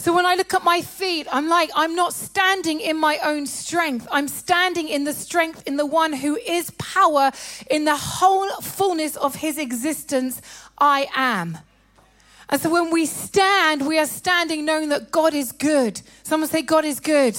So 0.00 0.14
when 0.14 0.24
I 0.24 0.34
look 0.34 0.54
at 0.54 0.64
my 0.64 0.80
feet, 0.80 1.26
I'm 1.30 1.46
like, 1.46 1.70
I'm 1.76 1.94
not 1.94 2.14
standing 2.14 2.80
in 2.80 2.96
my 2.96 3.18
own 3.22 3.46
strength. 3.46 4.08
I'm 4.10 4.28
standing 4.28 4.88
in 4.88 5.04
the 5.04 5.12
strength 5.12 5.62
in 5.66 5.76
the 5.76 5.84
one 5.84 6.14
who 6.14 6.36
is 6.36 6.70
power 6.78 7.30
in 7.70 7.84
the 7.84 7.96
whole 7.96 8.48
fullness 8.62 9.16
of 9.16 9.34
his 9.34 9.58
existence. 9.58 10.40
I 10.78 11.06
am. 11.14 11.58
And 12.48 12.58
so 12.58 12.70
when 12.70 12.90
we 12.90 13.04
stand, 13.04 13.86
we 13.86 13.98
are 13.98 14.06
standing 14.06 14.64
knowing 14.64 14.88
that 14.88 15.10
God 15.10 15.34
is 15.34 15.52
good. 15.52 16.00
Someone 16.22 16.48
say, 16.48 16.62
God 16.62 16.86
is 16.86 16.98
good. 16.98 17.36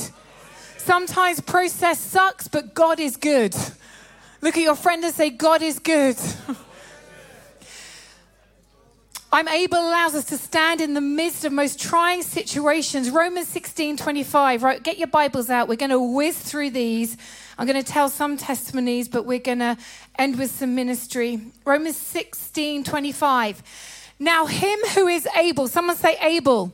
Sometimes 0.78 1.40
process 1.40 2.00
sucks, 2.00 2.48
but 2.48 2.76
God 2.76 3.00
is 3.00 3.18
good. 3.18 3.56
Look 4.42 4.56
at 4.56 4.62
your 4.62 4.76
friend 4.76 5.04
and 5.04 5.16
say, 5.16 5.32
God 5.32 5.64
is 5.64 5.80
good. 5.80 6.16
I'm 9.34 9.48
able 9.48 9.78
allows 9.78 10.14
us 10.14 10.26
to 10.26 10.38
stand 10.38 10.82
in 10.82 10.94
the 10.94 11.00
midst 11.00 11.46
of 11.46 11.54
most 11.54 11.80
trying 11.80 12.22
situations. 12.22 13.10
Romans 13.10 13.48
16 13.48 13.96
25. 13.96 14.62
Right, 14.62 14.84
get 14.84 14.98
your 14.98 15.08
Bibles 15.08 15.50
out. 15.50 15.70
We're 15.70 15.78
going 15.78 15.92
to 15.92 16.02
whiz 16.02 16.38
through 16.38 16.72
these. 16.72 17.16
I'm 17.58 17.66
going 17.66 17.82
to 17.82 17.90
tell 17.92 18.10
some 18.10 18.36
testimonies, 18.36 19.08
but 19.08 19.26
we're 19.26 19.40
going 19.40 19.60
to 19.60 19.78
end 20.18 20.38
with 20.38 20.52
some 20.52 20.76
ministry. 20.76 21.40
Romans 21.64 21.96
16 21.96 22.84
25. 22.84 23.64
Now, 24.20 24.48
him 24.48 24.80
who 24.96 25.08
is 25.08 25.26
able, 25.38 25.70
someone 25.70 25.96
say 25.96 26.18
able. 26.22 26.74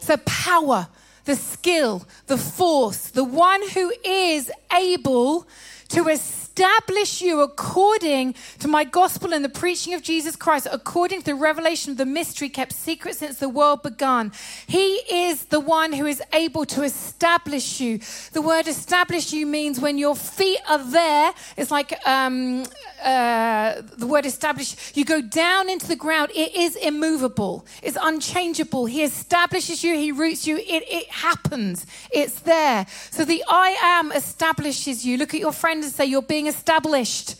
So, 0.00 0.16
power, 0.26 0.88
the 1.24 1.36
skill, 1.36 2.04
the 2.26 2.36
force, 2.36 3.10
the 3.10 3.22
one 3.22 3.62
who 3.70 3.92
is 4.04 4.50
able 4.72 5.46
to 5.90 6.08
establish 6.08 6.43
you 6.56 7.40
according 7.40 8.34
to 8.58 8.68
my 8.68 8.84
gospel 8.84 9.34
and 9.34 9.44
the 9.44 9.48
preaching 9.48 9.94
of 9.94 10.02
Jesus 10.02 10.36
Christ, 10.36 10.66
according 10.70 11.20
to 11.20 11.26
the 11.26 11.34
revelation 11.34 11.92
of 11.92 11.98
the 11.98 12.06
mystery 12.06 12.48
kept 12.48 12.72
secret 12.72 13.16
since 13.16 13.38
the 13.38 13.48
world 13.48 13.82
began. 13.82 14.32
He 14.66 14.96
is 15.10 15.46
the 15.46 15.60
one 15.60 15.92
who 15.92 16.06
is 16.06 16.22
able 16.32 16.64
to 16.66 16.82
establish 16.82 17.80
you. 17.80 18.00
The 18.32 18.42
word 18.42 18.68
establish 18.68 19.32
you 19.32 19.46
means 19.46 19.80
when 19.80 19.98
your 19.98 20.14
feet 20.16 20.60
are 20.68 20.82
there, 20.84 21.32
it's 21.56 21.70
like 21.70 21.94
um, 22.06 22.64
uh, 23.02 23.82
the 23.96 24.06
word 24.06 24.26
establish, 24.26 24.96
you 24.96 25.04
go 25.04 25.20
down 25.20 25.68
into 25.68 25.86
the 25.86 25.96
ground, 25.96 26.30
it 26.34 26.54
is 26.54 26.76
immovable, 26.76 27.66
it's 27.82 27.98
unchangeable. 28.00 28.86
He 28.86 29.02
establishes 29.02 29.84
you, 29.84 29.94
He 29.94 30.12
roots 30.12 30.46
you, 30.46 30.56
it, 30.56 30.84
it 30.88 31.10
happens, 31.10 31.86
it's 32.12 32.40
there. 32.40 32.86
So 33.10 33.24
the 33.24 33.44
I 33.48 33.76
am 33.82 34.12
establishes 34.12 35.04
you. 35.04 35.16
Look 35.16 35.34
at 35.34 35.40
your 35.40 35.52
friend 35.52 35.82
and 35.84 35.92
say, 35.92 36.04
You're 36.04 36.22
being 36.22 36.43
established. 36.46 37.36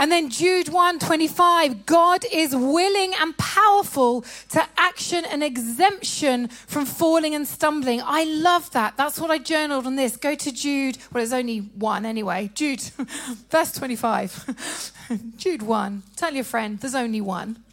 And 0.00 0.12
then 0.12 0.30
Jude 0.30 0.68
125, 0.68 1.84
God 1.84 2.24
is 2.32 2.54
willing 2.54 3.14
and 3.20 3.36
powerful 3.36 4.24
to 4.50 4.64
action 4.76 5.24
and 5.24 5.42
exemption 5.42 6.46
from 6.46 6.86
falling 6.86 7.34
and 7.34 7.48
stumbling. 7.48 8.00
I 8.04 8.22
love 8.22 8.70
that. 8.70 8.96
That's 8.96 9.18
what 9.18 9.32
I 9.32 9.38
journaled 9.38 9.86
on 9.86 9.96
this. 9.96 10.16
Go 10.16 10.36
to 10.36 10.52
Jude, 10.52 10.98
well, 11.12 11.24
it's 11.24 11.32
only 11.32 11.58
one 11.58 12.06
anyway. 12.06 12.48
Jude, 12.54 12.80
verse 13.50 13.72
25. 13.72 15.32
Jude 15.36 15.62
1. 15.62 16.02
Tell 16.14 16.32
your 16.32 16.44
friend, 16.44 16.78
there's 16.78 16.94
only 16.94 17.20
one. 17.20 17.64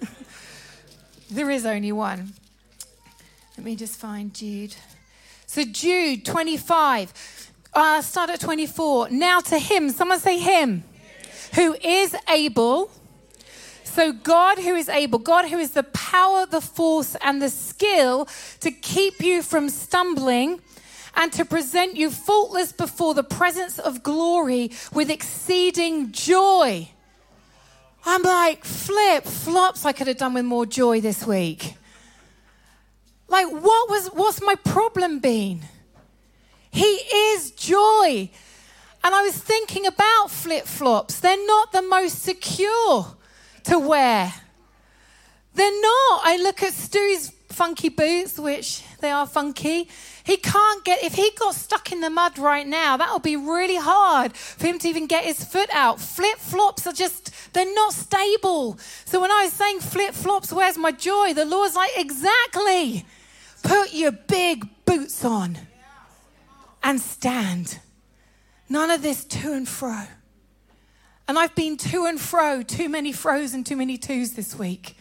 there 1.30 1.48
is 1.48 1.64
only 1.64 1.92
one. 1.92 2.32
Let 3.56 3.64
me 3.64 3.76
just 3.76 4.00
find 4.00 4.34
Jude. 4.34 4.74
So, 5.46 5.64
Jude 5.64 6.24
25. 6.24 7.47
Uh, 7.72 8.02
start 8.02 8.30
at 8.30 8.40
24. 8.40 9.10
Now 9.10 9.40
to 9.40 9.58
him, 9.58 9.90
someone 9.90 10.18
say 10.18 10.38
him 10.38 10.84
who 11.54 11.74
is 11.74 12.16
able. 12.28 12.90
So, 13.84 14.12
God 14.12 14.58
who 14.58 14.74
is 14.74 14.88
able, 14.88 15.18
God 15.18 15.46
who 15.46 15.58
is 15.58 15.72
the 15.72 15.82
power, 15.82 16.46
the 16.46 16.60
force, 16.60 17.16
and 17.22 17.42
the 17.42 17.48
skill 17.48 18.28
to 18.60 18.70
keep 18.70 19.20
you 19.20 19.42
from 19.42 19.68
stumbling 19.68 20.60
and 21.16 21.32
to 21.32 21.44
present 21.44 21.96
you 21.96 22.10
faultless 22.10 22.70
before 22.70 23.14
the 23.14 23.24
presence 23.24 23.78
of 23.78 24.02
glory 24.02 24.70
with 24.92 25.10
exceeding 25.10 26.12
joy. 26.12 26.88
I'm 28.06 28.22
like, 28.22 28.64
flip 28.64 29.24
flops, 29.24 29.84
I 29.84 29.92
could 29.92 30.06
have 30.06 30.18
done 30.18 30.34
with 30.34 30.44
more 30.44 30.64
joy 30.64 31.00
this 31.00 31.26
week. 31.26 31.74
Like, 33.26 33.48
what 33.48 33.90
was, 33.90 34.08
what's 34.08 34.40
my 34.40 34.54
problem 34.54 35.18
been? 35.18 35.62
He 36.70 36.84
is 36.84 37.50
joy. 37.52 38.30
And 39.04 39.14
I 39.14 39.22
was 39.22 39.36
thinking 39.36 39.86
about 39.86 40.30
flip 40.30 40.66
flops. 40.66 41.20
They're 41.20 41.46
not 41.46 41.72
the 41.72 41.82
most 41.82 42.22
secure 42.22 43.16
to 43.64 43.78
wear. 43.78 44.32
They're 45.54 45.80
not. 45.82 46.20
I 46.24 46.38
look 46.42 46.62
at 46.62 46.72
Stu's 46.72 47.32
funky 47.48 47.88
boots, 47.88 48.38
which 48.38 48.84
they 49.00 49.10
are 49.10 49.26
funky. 49.26 49.88
He 50.24 50.36
can't 50.36 50.84
get, 50.84 51.02
if 51.02 51.14
he 51.14 51.30
got 51.38 51.54
stuck 51.54 51.90
in 51.90 52.00
the 52.00 52.10
mud 52.10 52.38
right 52.38 52.66
now, 52.66 52.96
that 52.96 53.12
would 53.12 53.22
be 53.22 53.36
really 53.36 53.76
hard 53.76 54.36
for 54.36 54.66
him 54.66 54.78
to 54.80 54.88
even 54.88 55.06
get 55.06 55.24
his 55.24 55.42
foot 55.42 55.70
out. 55.72 56.00
Flip 56.00 56.38
flops 56.38 56.86
are 56.86 56.92
just, 56.92 57.32
they're 57.54 57.74
not 57.74 57.92
stable. 57.94 58.78
So 59.06 59.20
when 59.20 59.32
I 59.32 59.44
was 59.44 59.52
saying 59.52 59.80
flip 59.80 60.14
flops, 60.14 60.52
where's 60.52 60.78
my 60.78 60.92
joy? 60.92 61.34
The 61.34 61.44
Lord's 61.44 61.74
like, 61.74 61.92
exactly. 61.96 63.04
Put 63.62 63.94
your 63.94 64.12
big 64.12 64.68
boots 64.84 65.24
on 65.24 65.58
and 66.82 67.00
stand. 67.00 67.78
None 68.68 68.90
of 68.90 69.02
this 69.02 69.24
to 69.24 69.52
and 69.52 69.68
fro. 69.68 70.02
And 71.26 71.38
I've 71.38 71.54
been 71.54 71.76
to 71.76 72.06
and 72.06 72.20
fro, 72.20 72.62
too 72.62 72.88
many 72.88 73.12
fro's 73.12 73.52
and 73.54 73.64
too 73.64 73.76
many 73.76 73.98
twos 73.98 74.32
this 74.32 74.58
week. 74.58 74.96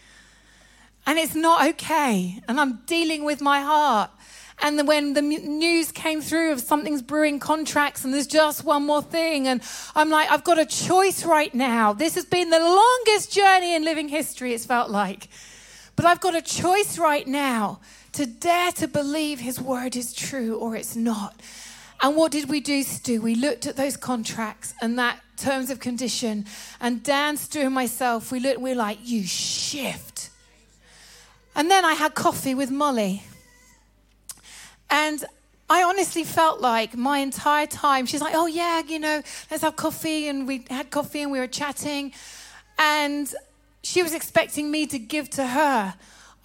And 1.06 1.18
it's 1.18 1.36
not 1.36 1.68
okay. 1.70 2.42
And 2.48 2.60
I'm 2.60 2.82
dealing 2.86 3.24
with 3.24 3.42
my 3.42 3.62
heart. 3.62 4.12
And 4.60 4.88
when 4.88 5.14
the 5.14 5.22
news 5.22 5.92
came 5.92 6.20
through 6.20 6.52
of 6.52 6.60
something's 6.60 7.02
brewing 7.02 7.40
contracts 7.40 8.04
and 8.04 8.14
there's 8.14 8.28
just 8.28 8.64
one 8.64 8.86
more 8.86 9.04
thing, 9.04 9.48
and 9.48 9.62
I'm 9.96 10.10
like, 10.10 10.32
I've 10.32 10.44
got 10.44 10.58
a 10.58 10.66
choice 10.66 11.24
right 11.24 11.54
now. 11.54 11.94
This 11.94 12.16
has 12.16 12.26
been 12.26 12.50
the 12.50 12.60
longest 12.60 13.32
journey 13.32 13.76
in 13.76 13.84
living 13.84 14.10
history, 14.10 14.54
it's 14.54 14.66
felt 14.66 14.90
like. 14.90 15.30
But 15.96 16.06
I've 16.06 16.20
got 16.20 16.36
a 16.36 16.42
choice 16.42 16.98
right 16.98 17.28
now 17.28 17.80
to 18.14 18.26
dare 18.26 18.72
to 18.74 18.88
believe 18.88 19.40
his 19.40 19.62
word 19.62 19.96
is 19.96 20.12
true 20.12 20.58
or 20.58 20.76
it's 20.76 20.96
not. 20.96 21.40
And 22.01 22.16
what 22.16 22.32
did 22.32 22.50
we 22.50 22.60
do, 22.60 22.84
Stu? 22.84 23.22
We 23.22 23.36
looked 23.36 23.66
at 23.66 23.75
those 23.75 23.98
contracts 23.98 24.74
and 24.82 25.00
that 25.00 25.20
terms 25.38 25.70
of 25.70 25.80
condition. 25.80 26.46
And 26.80 27.01
Dan, 27.04 27.38
Stu, 27.38 27.62
and 27.62 27.74
myself, 27.74 28.32
we 28.32 28.39
looked 28.39 28.60
we 28.60 28.72
were 28.72 28.75
like, 28.75 29.00
you 29.04 29.24
shift. 29.24 30.30
And 31.56 31.72
then 31.72 31.86
I 31.86 31.94
had 31.94 32.13
coffee 32.13 32.54
with 32.54 32.70
Molly. 32.70 33.24
And 34.89 35.24
I 35.70 35.84
honestly 35.84 36.24
felt 36.24 36.62
like 36.62 36.96
my 36.96 37.20
entire 37.20 37.66
time, 37.68 38.06
she's 38.06 38.22
like, 38.22 38.36
oh, 38.36 38.48
yeah, 38.48 38.82
you 38.88 39.00
know, 39.00 39.22
let's 39.50 39.63
have 39.63 39.75
coffee. 39.75 40.27
And 40.27 40.48
we 40.48 40.66
had 40.70 40.92
coffee 40.92 41.22
and 41.22 41.32
we 41.32 41.39
were 41.39 41.48
chatting. 41.48 42.13
And 42.77 43.34
she 43.84 44.04
was 44.04 44.13
expecting 44.13 44.70
me 44.70 44.86
to 44.88 45.00
give 45.00 45.30
to 45.32 45.48
her. 45.48 45.96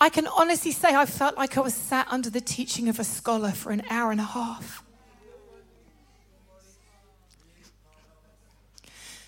I 0.00 0.08
can 0.08 0.26
honestly 0.26 0.72
say 0.72 0.94
I 0.94 1.06
felt 1.06 1.36
like 1.36 1.56
I 1.56 1.60
was 1.60 1.74
sat 1.74 2.08
under 2.10 2.28
the 2.28 2.40
teaching 2.40 2.88
of 2.88 2.98
a 2.98 3.04
scholar 3.04 3.52
for 3.52 3.70
an 3.70 3.82
hour 3.88 4.10
and 4.10 4.20
a 4.20 4.24
half. 4.24 4.81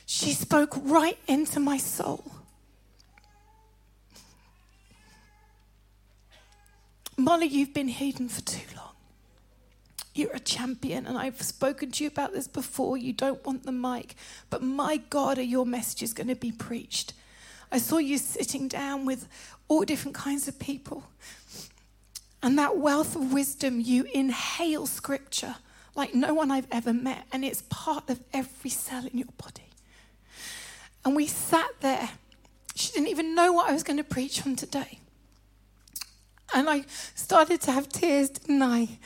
She 0.07 0.33
spoke 0.33 0.75
right 0.83 1.19
into 1.27 1.61
my 1.61 1.79
soul. 1.79 2.25
Molly, 7.17 7.47
you've 7.47 7.73
been 7.73 7.89
hidden 7.89 8.29
for 8.29 8.43
too 8.43 8.67
long. 8.77 8.91
You're 10.15 10.35
a 10.35 10.41
champion, 10.41 11.07
and 11.07 11.17
I've 11.19 11.41
spoken 11.43 11.91
to 11.93 12.05
you 12.05 12.09
about 12.09 12.33
this 12.33 12.47
before. 12.47 12.97
You 12.97 13.13
don't 13.13 13.45
want 13.45 13.65
the 13.65 13.73
mic, 13.73 14.15
but 14.51 14.63
my 14.63 14.99
God, 15.11 15.39
are 15.39 15.43
your 15.43 15.67
messages 15.67 16.13
going 16.13 16.29
to 16.29 16.37
be 16.37 16.53
preached? 16.53 17.15
I 17.73 17.79
saw 17.79 17.99
you 17.99 18.19
sitting 18.19 18.69
down 18.69 19.07
with 19.07 19.27
all 19.67 19.83
different 19.85 20.15
kinds 20.15 20.47
of 20.47 20.59
people. 20.59 21.05
And 22.43 22.59
that 22.59 22.77
wealth 22.77 23.17
of 23.17 23.33
wisdom, 23.33 23.81
you 23.81 24.07
inhale 24.13 24.87
scripture 24.87 25.57
like 25.97 26.15
no 26.15 26.35
one 26.35 26.51
I've 26.51 26.69
ever 26.71 26.93
met, 26.93 27.25
and 27.33 27.45
it's 27.45 27.63
part 27.71 28.11
of 28.11 28.21
every 28.33 28.71
cell 28.71 29.07
in 29.07 29.19
your 29.19 29.29
body. 29.39 29.63
And 31.05 31.15
we 31.15 31.27
sat 31.27 31.71
there. 31.81 32.11
She 32.75 32.93
didn't 32.93 33.09
even 33.09 33.35
know 33.35 33.53
what 33.53 33.69
I 33.69 33.73
was 33.73 33.83
going 33.83 33.99
to 33.99 34.05
preach 34.05 34.45
on 34.47 34.57
today. 34.57 34.99
And 36.55 36.69
I 36.69 36.85
started 37.15 37.61
to 37.63 37.73
have 37.73 37.89
tears, 37.89 38.31
didn't 38.31 38.63
I? 38.63 38.99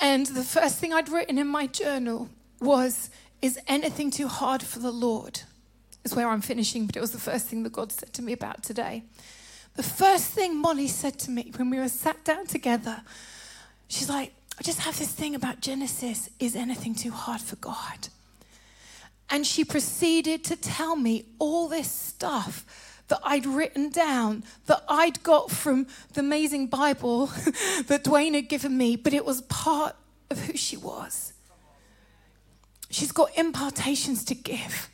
And 0.00 0.26
the 0.26 0.42
first 0.42 0.78
thing 0.78 0.92
I'd 0.92 1.08
written 1.08 1.38
in 1.38 1.46
my 1.46 1.66
journal 1.66 2.30
was, 2.60 3.10
Is 3.42 3.58
anything 3.66 4.10
too 4.10 4.28
hard 4.28 4.62
for 4.62 4.78
the 4.78 4.90
Lord? 4.90 5.40
Is 6.04 6.14
where 6.14 6.28
I'm 6.28 6.40
finishing, 6.40 6.86
but 6.86 6.96
it 6.96 7.00
was 7.00 7.10
the 7.10 7.18
first 7.18 7.46
thing 7.46 7.62
that 7.64 7.72
God 7.72 7.92
said 7.92 8.12
to 8.14 8.22
me 8.22 8.32
about 8.32 8.62
today. 8.62 9.02
The 9.74 9.82
first 9.82 10.32
thing 10.32 10.60
Molly 10.60 10.88
said 10.88 11.18
to 11.20 11.30
me 11.30 11.52
when 11.56 11.70
we 11.70 11.78
were 11.78 11.88
sat 11.88 12.24
down 12.24 12.46
together, 12.46 13.02
she's 13.88 14.08
like, 14.08 14.32
I 14.58 14.62
just 14.62 14.80
have 14.80 14.98
this 14.98 15.12
thing 15.12 15.34
about 15.34 15.60
Genesis. 15.60 16.30
Is 16.40 16.56
anything 16.56 16.94
too 16.94 17.12
hard 17.12 17.40
for 17.40 17.56
God? 17.56 18.08
And 19.30 19.46
she 19.46 19.64
proceeded 19.64 20.44
to 20.44 20.56
tell 20.56 20.96
me 20.96 21.26
all 21.38 21.68
this 21.68 21.90
stuff 21.90 22.64
that 23.08 23.20
I'd 23.22 23.46
written 23.46 23.90
down, 23.90 24.44
that 24.66 24.84
I'd 24.88 25.22
got 25.22 25.50
from 25.50 25.86
the 26.12 26.20
amazing 26.20 26.68
Bible 26.68 27.26
that 27.86 28.04
Dwayne 28.04 28.34
had 28.34 28.48
given 28.48 28.76
me, 28.76 28.96
but 28.96 29.12
it 29.12 29.24
was 29.24 29.42
part 29.42 29.96
of 30.30 30.38
who 30.40 30.56
she 30.56 30.76
was. 30.76 31.32
She's 32.90 33.12
got 33.12 33.36
impartations 33.36 34.24
to 34.24 34.34
give. 34.34 34.90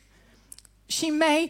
She 0.87 1.11
may 1.11 1.49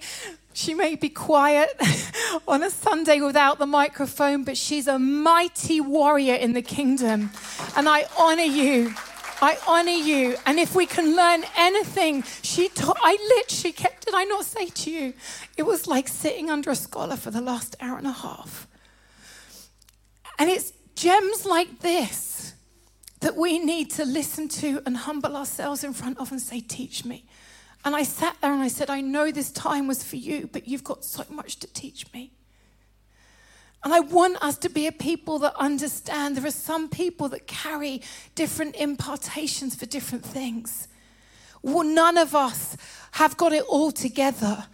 she 0.54 0.74
may 0.74 0.96
be 0.96 1.10
quiet 1.10 1.70
on 2.48 2.64
a 2.64 2.70
Sunday 2.70 3.20
without 3.20 3.60
the 3.60 3.66
microphone, 3.66 4.46
but 4.46 4.56
she's 4.56 4.88
a 4.88 4.98
mighty 4.98 5.82
warrior 5.82 6.36
in 6.36 6.54
the 6.54 6.62
kingdom. 6.62 7.32
And 7.76 7.90
I 7.90 8.06
honor 8.18 8.44
you. 8.44 8.94
I 9.42 9.58
honor 9.68 9.92
you. 9.92 10.38
And 10.46 10.60
if 10.60 10.76
we 10.76 10.86
can 10.86 11.16
learn 11.16 11.44
anything, 11.58 12.24
she 12.42 12.70
taught, 12.70 12.98
I 13.02 13.18
literally 13.38 13.74
kept, 13.74 14.06
did 14.06 14.14
I 14.14 14.24
not 14.24 14.46
say 14.46 14.68
to 14.68 14.92
you? 14.92 15.14
It 15.58 15.64
was 15.64 15.88
like 15.88 16.08
sitting 16.08 16.50
under 16.50 16.72
a 16.72 16.76
scholar 16.76 17.16
for 17.16 17.32
the 17.32 17.42
last 17.42 17.76
hour 17.80 17.98
and 17.98 18.08
a 18.08 18.12
half. 18.12 18.68
And 20.38 20.50
it's 20.50 20.74
gems 20.96 21.46
like 21.46 21.80
this 21.80 22.54
that 23.22 23.36
we 23.36 23.58
need 23.58 23.90
to 23.92 24.06
listen 24.06 24.48
to 24.48 24.82
and 24.86 24.98
humble 24.98 25.36
ourselves 25.36 25.84
in 25.84 25.94
front 25.94 26.20
of 26.20 26.32
and 26.32 26.42
say, 26.42 26.60
Teach 26.60 27.06
me. 27.06 27.26
And 27.84 27.96
I 27.96 28.04
sat 28.04 28.38
there 28.42 28.52
and 28.52 28.64
I 28.64 28.68
said, 28.68 28.90
I 28.90 29.02
know 29.02 29.32
this 29.32 29.52
time 29.52 29.88
was 29.88 30.04
for 30.04 30.16
you, 30.16 30.50
but 30.52 30.68
you've 30.68 30.84
got 30.84 31.04
so 31.04 31.24
much 31.30 31.58
to 31.58 31.68
teach 31.68 32.12
me. 32.14 32.35
And 33.86 33.94
I 33.94 34.00
want 34.00 34.44
us 34.44 34.58
to 34.58 34.70
be 34.70 34.88
a 34.88 34.92
people 34.92 35.38
that 35.40 35.56
understand 35.58 36.36
there 36.36 36.46
are 36.48 36.52
some 36.52 36.90
people 36.90 37.30
that 37.30 37.46
carry 37.46 38.02
different 38.34 38.76
impartations 38.76 39.76
for 39.76 39.86
different 39.86 40.26
things. 40.26 40.88
Well, 41.62 41.84
none 41.84 42.18
of 42.18 42.34
us 42.34 42.76
have 43.12 43.38
got 43.38 43.54
it 43.54 43.64
all 43.64 43.92
together. 43.92 44.66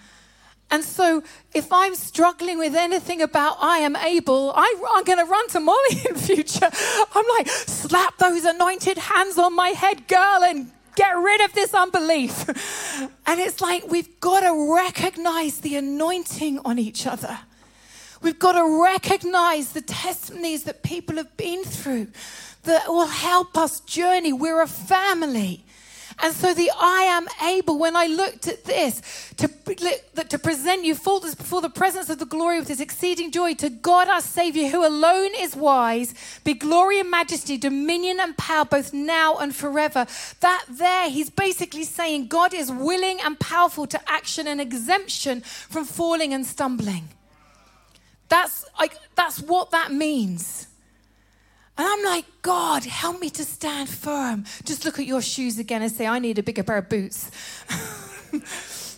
And 0.72 0.86
so, 0.86 1.24
if 1.54 1.74
I'm 1.74 1.96
struggling 1.96 2.58
with 2.58 2.74
anything 2.74 3.22
about 3.22 3.58
I 3.60 3.80
am 3.80 3.98
able, 3.98 4.54
I, 4.56 4.74
am 4.96 5.04
going 5.04 5.20
to 5.20 5.26
run 5.26 5.48
to 5.50 5.60
Molly 5.60 5.78
in 6.10 6.16
future. 6.16 6.70
I'm 7.14 7.26
like, 7.38 7.50
slap 7.50 8.18
those 8.18 8.46
anointed 8.46 8.98
hands 8.98 9.38
on 9.38 9.54
my 9.54 9.70
head, 9.70 10.08
girl, 10.08 10.42
and 10.46 10.72
get 10.96 11.12
rid 11.12 11.42
of 11.42 11.52
this 11.52 11.74
unbelief. 11.74 12.46
And 13.26 13.40
it's 13.40 13.62
like 13.62 13.90
we've 13.90 14.20
got 14.20 14.42
to 14.42 14.74
recognize 14.76 15.60
the 15.60 15.78
anointing 15.78 16.60
on 16.66 16.78
each 16.78 17.08
other. 17.08 17.40
We've 18.22 18.40
got 18.40 18.54
to 18.54 18.84
recognize 18.84 19.74
the 19.74 19.82
testimonies 19.82 20.64
that 20.66 20.84
people 20.84 21.16
have 21.16 21.36
been 21.38 21.64
through 21.64 22.08
that 22.64 22.88
will 22.88 23.08
help 23.08 23.58
us 23.58 23.80
journey. 23.82 24.32
We're 24.32 24.62
a 24.62 24.68
family. 24.68 25.64
And 26.24 26.36
so 26.36 26.54
the 26.54 26.70
I 26.80 27.04
am 27.04 27.28
able, 27.44 27.80
when 27.80 27.96
I 27.96 28.06
looked 28.06 28.48
at 28.48 28.66
this, 28.66 29.02
to, 29.38 29.48
to 29.48 30.38
present 30.38 30.84
you 30.86 30.94
faultless 30.94 31.34
before 31.34 31.62
the 31.62 31.70
presence 31.70 32.10
of 32.10 32.20
the 32.20 32.26
glory 32.26 32.60
with 32.60 32.68
his 32.68 32.80
exceeding 32.80 33.32
joy 33.32 33.56
to 33.56 33.70
God 33.70 34.08
our 34.08 34.22
Savior, 34.22 34.70
who 34.70 34.86
alone 34.86 35.32
is 35.36 35.56
wise, 35.56 36.14
be 36.44 36.54
glory 36.54 37.00
and 37.00 37.10
majesty, 37.10 37.58
dominion 37.58 38.20
and 38.20 38.38
power, 38.38 38.66
both 38.66 38.94
now 38.94 39.38
and 39.38 39.56
forever. 39.56 40.06
That 40.42 40.66
there, 40.70 41.10
he's 41.10 41.32
basically 41.32 41.86
saying 41.86 42.28
God 42.28 42.54
is 42.54 42.72
willing 42.72 43.20
and 43.22 43.40
powerful 43.40 43.88
to 43.88 44.10
action 44.10 44.46
and 44.46 44.62
exemption 44.62 45.42
from 45.42 45.86
falling 45.86 46.36
and 46.36 46.46
stumbling. 46.46 47.10
That's 48.32 48.66
like 48.80 48.98
that's 49.16 49.42
what 49.42 49.72
that 49.72 49.92
means. 49.92 50.68
And 51.78 51.86
I'm 51.86 52.04
like, 52.06 52.24
God, 52.42 52.86
help 52.86 53.20
me 53.20 53.30
to 53.32 53.44
stand 53.44 53.90
firm. 53.90 54.46
Just 54.64 54.86
look 54.86 55.00
at 55.00 55.06
your 55.06 55.22
shoes 55.22 55.60
again 55.60 55.82
and 55.82 55.92
say, 55.92 56.08
I 56.08 56.18
need 56.20 56.40
a 56.40 56.44
bigger 56.44 56.64
pair 56.64 56.78
of 56.78 56.88
boots. 56.88 57.30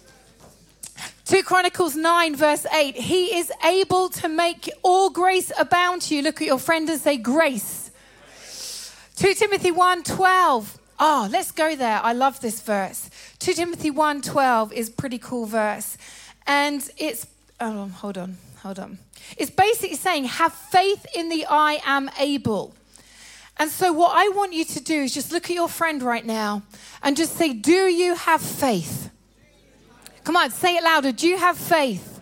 2 1.25 1.41
Chronicles 1.41 1.95
9, 1.95 2.35
verse 2.35 2.67
8. 2.67 2.95
He 2.95 3.35
is 3.37 3.51
able 3.65 4.09
to 4.09 4.29
make 4.29 4.69
all 4.83 5.09
grace 5.09 5.51
abound 5.57 6.03
to 6.03 6.15
you. 6.15 6.21
Look 6.21 6.39
at 6.39 6.47
your 6.47 6.59
friend 6.59 6.87
and 6.87 7.01
say, 7.01 7.17
Grace. 7.17 7.89
2 9.15 9.33
Timothy 9.33 9.71
1 9.71 10.03
12. 10.03 10.77
Oh, 10.99 11.27
let's 11.31 11.51
go 11.51 11.75
there. 11.75 11.99
I 12.03 12.13
love 12.13 12.39
this 12.39 12.61
verse. 12.61 13.09
2 13.39 13.53
Timothy 13.53 13.89
1 13.89 14.21
12 14.21 14.73
is 14.73 14.91
pretty 14.91 15.17
cool 15.17 15.47
verse. 15.47 15.97
And 16.45 16.87
it's, 16.97 17.25
oh, 17.59 17.87
hold 17.87 18.19
on, 18.19 18.37
hold 18.61 18.77
on. 18.77 18.99
It's 19.37 19.51
basically 19.51 19.95
saying, 19.95 20.25
have 20.25 20.53
faith 20.53 21.05
in 21.15 21.29
the 21.29 21.45
I 21.49 21.81
am 21.85 22.09
able. 22.19 22.73
And 23.57 23.69
so, 23.69 23.93
what 23.93 24.11
I 24.15 24.29
want 24.29 24.53
you 24.53 24.65
to 24.65 24.79
do 24.81 25.03
is 25.03 25.13
just 25.13 25.31
look 25.31 25.49
at 25.49 25.55
your 25.55 25.69
friend 25.69 26.01
right 26.01 26.25
now 26.25 26.63
and 27.03 27.15
just 27.15 27.35
say, 27.35 27.53
Do 27.53 27.71
you 27.71 28.15
have 28.15 28.41
faith? 28.41 29.11
Come 30.23 30.35
on, 30.35 30.49
say 30.51 30.75
it 30.75 30.83
louder. 30.83 31.11
Do 31.11 31.27
you 31.27 31.37
have 31.37 31.57
faith? 31.57 32.13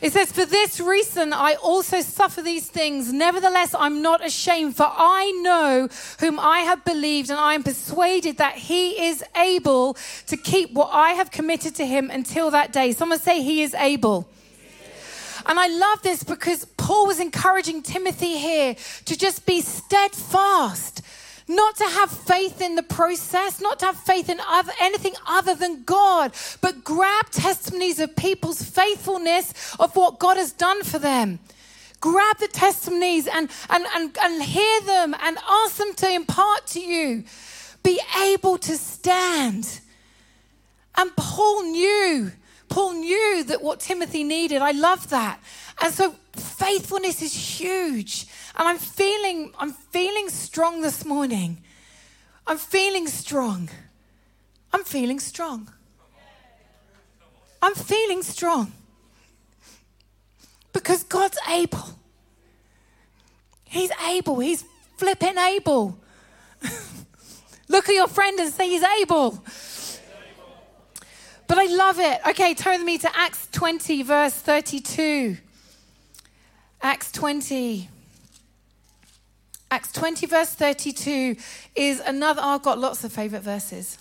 It 0.00 0.12
says, 0.12 0.30
For 0.30 0.44
this 0.44 0.78
reason 0.78 1.32
I 1.32 1.54
also 1.54 2.00
suffer 2.00 2.42
these 2.42 2.68
things. 2.68 3.12
Nevertheless, 3.12 3.74
I'm 3.76 4.00
not 4.00 4.24
ashamed, 4.24 4.76
for 4.76 4.86
I 4.88 5.32
know 5.42 5.88
whom 6.20 6.38
I 6.38 6.60
have 6.60 6.84
believed, 6.84 7.30
and 7.30 7.40
I 7.40 7.54
am 7.54 7.64
persuaded 7.64 8.38
that 8.38 8.54
he 8.54 9.08
is 9.08 9.24
able 9.36 9.96
to 10.26 10.36
keep 10.36 10.72
what 10.72 10.90
I 10.92 11.10
have 11.10 11.32
committed 11.32 11.74
to 11.76 11.86
him 11.86 12.10
until 12.10 12.50
that 12.52 12.72
day. 12.72 12.92
Someone 12.92 13.18
say, 13.18 13.42
He 13.42 13.62
is 13.62 13.74
able. 13.74 14.28
And 15.48 15.58
I 15.58 15.66
love 15.66 16.02
this 16.02 16.22
because 16.22 16.66
Paul 16.76 17.06
was 17.06 17.18
encouraging 17.18 17.82
Timothy 17.82 18.36
here 18.36 18.76
to 19.06 19.16
just 19.16 19.46
be 19.46 19.62
steadfast, 19.62 21.00
not 21.48 21.74
to 21.76 21.84
have 21.84 22.10
faith 22.10 22.60
in 22.60 22.74
the 22.74 22.82
process, 22.82 23.58
not 23.58 23.78
to 23.78 23.86
have 23.86 23.96
faith 23.96 24.28
in 24.28 24.38
other, 24.46 24.72
anything 24.78 25.14
other 25.26 25.54
than 25.54 25.84
God, 25.84 26.32
but 26.60 26.84
grab 26.84 27.30
testimonies 27.30 27.98
of 27.98 28.14
people's 28.14 28.62
faithfulness 28.62 29.74
of 29.80 29.96
what 29.96 30.18
God 30.18 30.36
has 30.36 30.52
done 30.52 30.82
for 30.84 30.98
them. 30.98 31.38
Grab 32.00 32.36
the 32.38 32.48
testimonies 32.48 33.26
and, 33.26 33.50
and, 33.70 33.86
and, 33.96 34.16
and 34.22 34.42
hear 34.42 34.80
them 34.82 35.16
and 35.20 35.38
ask 35.48 35.78
them 35.78 35.94
to 35.94 36.12
impart 36.12 36.66
to 36.68 36.80
you. 36.80 37.24
Be 37.82 37.98
able 38.22 38.58
to 38.58 38.76
stand. 38.76 39.80
And 40.96 41.10
Paul 41.16 41.62
knew 41.62 42.32
Paul 42.68 42.94
knew 42.94 43.44
that 43.44 43.62
what 43.62 43.80
Timothy 43.80 44.24
needed. 44.24 44.62
I 44.62 44.72
love 44.72 45.10
that. 45.10 45.40
And 45.80 45.92
so 45.92 46.14
faithfulness 46.32 47.22
is 47.22 47.34
huge. 47.34 48.26
And 48.56 48.68
I'm 48.68 48.78
feeling 48.78 49.52
I'm 49.58 49.72
feeling 49.72 50.28
strong 50.28 50.82
this 50.82 51.04
morning. 51.04 51.62
I'm 52.46 52.58
feeling 52.58 53.06
strong. 53.06 53.68
I'm 54.72 54.84
feeling 54.84 55.20
strong. 55.20 55.70
I'm 57.60 57.74
feeling 57.74 58.22
strong. 58.22 58.72
Because 60.72 61.02
God's 61.02 61.38
able. 61.48 61.98
He's 63.64 63.90
able. 64.06 64.38
He's 64.40 64.64
flipping 64.96 65.36
able. 65.36 65.98
Look 67.68 67.88
at 67.88 67.94
your 67.94 68.08
friend 68.08 68.38
and 68.40 68.52
say 68.52 68.68
he's 68.68 68.84
able. 69.02 69.44
Love 71.68 71.98
it. 71.98 72.20
Okay, 72.26 72.54
turn 72.54 72.84
me 72.84 72.96
to 72.98 73.10
Acts 73.14 73.46
20, 73.52 74.02
verse 74.02 74.34
32. 74.34 75.36
Acts 76.80 77.12
20. 77.12 77.88
Acts 79.70 79.92
20, 79.92 80.26
verse 80.26 80.54
32 80.54 81.36
is 81.74 82.00
another. 82.00 82.40
Oh, 82.42 82.54
I've 82.54 82.62
got 82.62 82.78
lots 82.78 83.04
of 83.04 83.12
favorite 83.12 83.42
verses. 83.42 83.98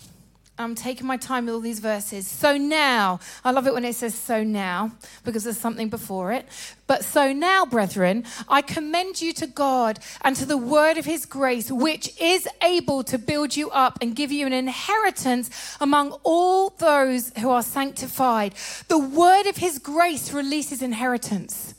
I'm 0.60 0.74
taking 0.74 1.06
my 1.06 1.18
time 1.18 1.46
with 1.46 1.54
all 1.54 1.62
these 1.62 1.80
verses. 1.80 2.28
So 2.28 2.58
now, 2.58 3.20
I 3.46 3.52
love 3.52 3.68
it 3.68 3.74
when 3.74 3.86
it 3.86 3.94
says 3.94 4.16
so 4.16 4.44
now 4.44 4.92
because 5.24 5.44
there's 5.44 5.60
something 5.60 5.88
before 5.90 6.32
it. 6.32 6.48
But 6.88 7.06
so 7.06 7.32
now, 7.32 7.66
brethren, 7.66 8.24
I 8.50 8.64
commend 8.64 9.22
you 9.22 9.34
to 9.34 9.46
God 9.46 10.00
and 10.22 10.36
to 10.36 10.46
the 10.46 10.58
word 10.58 10.98
of 10.98 11.06
his 11.06 11.26
grace, 11.26 11.72
which 11.72 12.20
is 12.20 12.48
able 12.64 13.04
to 13.04 13.20
build 13.20 13.56
you 13.56 13.70
up 13.70 14.00
and 14.02 14.16
give 14.16 14.32
you 14.32 14.48
an 14.48 14.54
inheritance 14.54 15.78
among 15.80 16.12
all 16.24 16.70
those 16.70 17.32
who 17.38 17.52
are 17.52 17.64
sanctified. 17.64 18.54
The 18.88 18.98
word 18.98 19.46
of 19.46 19.58
his 19.58 19.78
grace 19.78 20.34
releases 20.34 20.82
inheritance. 20.82 21.76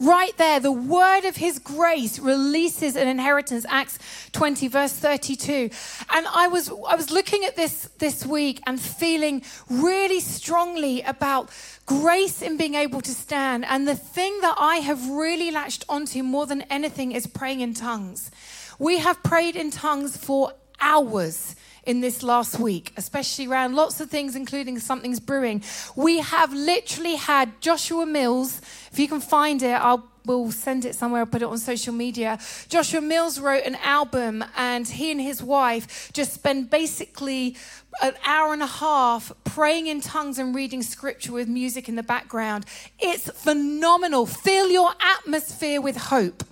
Right 0.00 0.34
there, 0.38 0.60
the 0.60 0.72
word 0.72 1.26
of 1.26 1.36
his 1.36 1.58
grace 1.58 2.18
releases 2.18 2.96
an 2.96 3.06
inheritance. 3.06 3.66
Acts 3.68 3.98
20, 4.32 4.66
verse 4.68 4.94
32. 4.94 5.68
And 6.14 6.26
I 6.34 6.48
was, 6.48 6.70
I 6.70 6.96
was 6.96 7.10
looking 7.10 7.44
at 7.44 7.54
this 7.54 7.90
this 7.98 8.24
week 8.24 8.62
and 8.66 8.80
feeling 8.80 9.42
really 9.68 10.20
strongly 10.20 11.02
about 11.02 11.50
grace 11.84 12.40
in 12.40 12.56
being 12.56 12.76
able 12.76 13.02
to 13.02 13.10
stand. 13.10 13.66
And 13.66 13.86
the 13.86 13.94
thing 13.94 14.40
that 14.40 14.54
I 14.58 14.76
have 14.76 15.06
really 15.10 15.50
latched 15.50 15.84
onto 15.86 16.22
more 16.22 16.46
than 16.46 16.62
anything 16.62 17.12
is 17.12 17.26
praying 17.26 17.60
in 17.60 17.74
tongues. 17.74 18.30
We 18.78 19.00
have 19.00 19.22
prayed 19.22 19.54
in 19.54 19.70
tongues 19.70 20.16
for 20.16 20.54
hours 20.80 21.56
in 21.84 22.00
this 22.00 22.22
last 22.22 22.58
week, 22.58 22.92
especially 22.96 23.46
around 23.46 23.74
lots 23.74 24.00
of 24.00 24.10
things, 24.10 24.36
including 24.36 24.78
something's 24.78 25.20
brewing. 25.20 25.62
We 25.96 26.18
have 26.20 26.52
literally 26.52 27.16
had 27.16 27.60
Joshua 27.60 28.06
Mills. 28.06 28.60
If 28.92 28.98
you 28.98 29.08
can 29.08 29.20
find 29.20 29.62
it, 29.62 29.72
I'll 29.72 30.10
we'll 30.26 30.52
send 30.52 30.84
it 30.84 30.94
somewhere, 30.94 31.22
I'll 31.22 31.26
put 31.26 31.42
it 31.42 31.46
on 31.46 31.58
social 31.58 31.94
media. 31.94 32.38
Joshua 32.68 33.00
Mills 33.00 33.40
wrote 33.40 33.64
an 33.64 33.76
album, 33.76 34.44
and 34.56 34.86
he 34.86 35.10
and 35.10 35.20
his 35.20 35.42
wife 35.42 36.10
just 36.12 36.34
spend 36.34 36.70
basically 36.70 37.56
an 38.02 38.14
hour 38.26 38.52
and 38.52 38.62
a 38.62 38.66
half 38.66 39.32
praying 39.44 39.86
in 39.86 40.00
tongues 40.00 40.38
and 40.38 40.54
reading 40.54 40.82
scripture 40.82 41.32
with 41.32 41.48
music 41.48 41.88
in 41.88 41.96
the 41.96 42.02
background. 42.02 42.64
It's 42.98 43.30
phenomenal. 43.30 44.26
Fill 44.26 44.70
your 44.70 44.92
atmosphere 45.00 45.80
with 45.80 45.96
hope. 45.96 46.44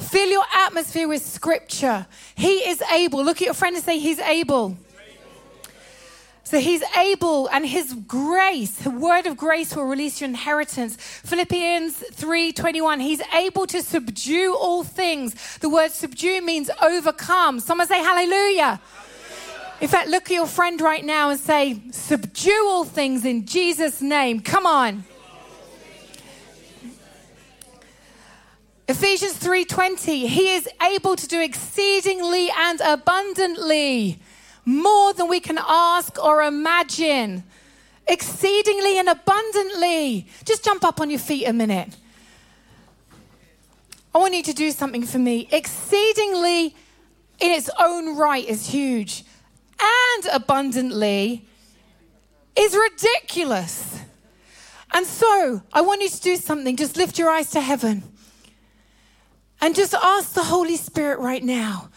Fill 0.00 0.28
your 0.28 0.44
atmosphere 0.54 1.08
with 1.08 1.24
scripture. 1.24 2.06
He 2.34 2.68
is 2.68 2.82
able. 2.90 3.24
Look 3.24 3.38
at 3.38 3.46
your 3.46 3.54
friend 3.54 3.76
and 3.76 3.84
say, 3.84 3.98
He's 3.98 4.18
able. 4.18 4.76
So 6.42 6.58
he's 6.58 6.82
able, 6.96 7.46
and 7.50 7.64
his 7.64 7.94
grace, 8.08 8.72
the 8.72 8.90
word 8.90 9.26
of 9.26 9.36
grace 9.36 9.76
will 9.76 9.84
release 9.84 10.20
your 10.20 10.28
inheritance. 10.28 10.96
Philippians 10.96 12.02
3:21, 12.12 13.00
he's 13.00 13.22
able 13.32 13.68
to 13.68 13.80
subdue 13.80 14.56
all 14.56 14.82
things. 14.82 15.58
The 15.58 15.68
word 15.68 15.92
subdue 15.92 16.42
means 16.42 16.68
overcome. 16.82 17.60
Someone 17.60 17.86
say 17.86 18.02
hallelujah. 18.02 18.80
hallelujah. 18.80 18.80
In 19.80 19.88
fact, 19.88 20.08
look 20.08 20.24
at 20.24 20.34
your 20.34 20.46
friend 20.46 20.78
right 20.80 21.04
now 21.04 21.30
and 21.30 21.40
say, 21.40 21.80
subdue 21.90 22.66
all 22.68 22.84
things 22.84 23.24
in 23.24 23.46
Jesus' 23.46 24.02
name. 24.02 24.40
Come 24.40 24.66
on. 24.66 25.04
Ephesians 28.90 29.34
3:20 29.34 30.26
He 30.26 30.52
is 30.52 30.68
able 30.82 31.14
to 31.14 31.28
do 31.28 31.40
exceedingly 31.40 32.50
and 32.50 32.80
abundantly 32.80 34.18
more 34.64 35.14
than 35.14 35.28
we 35.28 35.38
can 35.38 35.60
ask 35.64 36.18
or 36.18 36.42
imagine. 36.42 37.44
Exceedingly 38.08 38.98
and 38.98 39.08
abundantly. 39.08 40.26
Just 40.44 40.64
jump 40.64 40.82
up 40.82 41.00
on 41.00 41.08
your 41.08 41.20
feet 41.20 41.46
a 41.46 41.52
minute. 41.52 41.96
I 44.12 44.18
want 44.18 44.34
you 44.34 44.42
to 44.42 44.52
do 44.52 44.72
something 44.72 45.06
for 45.06 45.20
me. 45.20 45.46
Exceedingly 45.52 46.74
in 47.38 47.52
its 47.52 47.70
own 47.78 48.16
right 48.16 48.44
is 48.44 48.70
huge. 48.70 49.22
And 49.80 50.26
abundantly 50.32 51.46
is 52.56 52.74
ridiculous. 52.74 54.00
And 54.92 55.06
so, 55.06 55.62
I 55.72 55.80
want 55.80 56.02
you 56.02 56.08
to 56.08 56.20
do 56.20 56.34
something. 56.34 56.74
Just 56.76 56.96
lift 56.96 57.20
your 57.20 57.30
eyes 57.30 57.50
to 57.50 57.60
heaven. 57.60 58.09
And 59.60 59.74
just 59.74 59.94
ask 59.94 60.32
the 60.32 60.44
Holy 60.44 60.76
Spirit 60.76 61.18
right 61.18 61.42
now 61.42 61.88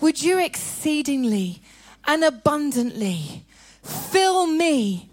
would 0.00 0.20
you 0.20 0.38
exceedingly 0.38 1.62
and 2.06 2.24
abundantly 2.24 3.44
fill 3.82 4.46
me 4.46 5.08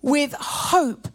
with 0.00 0.34
hope 0.38 1.08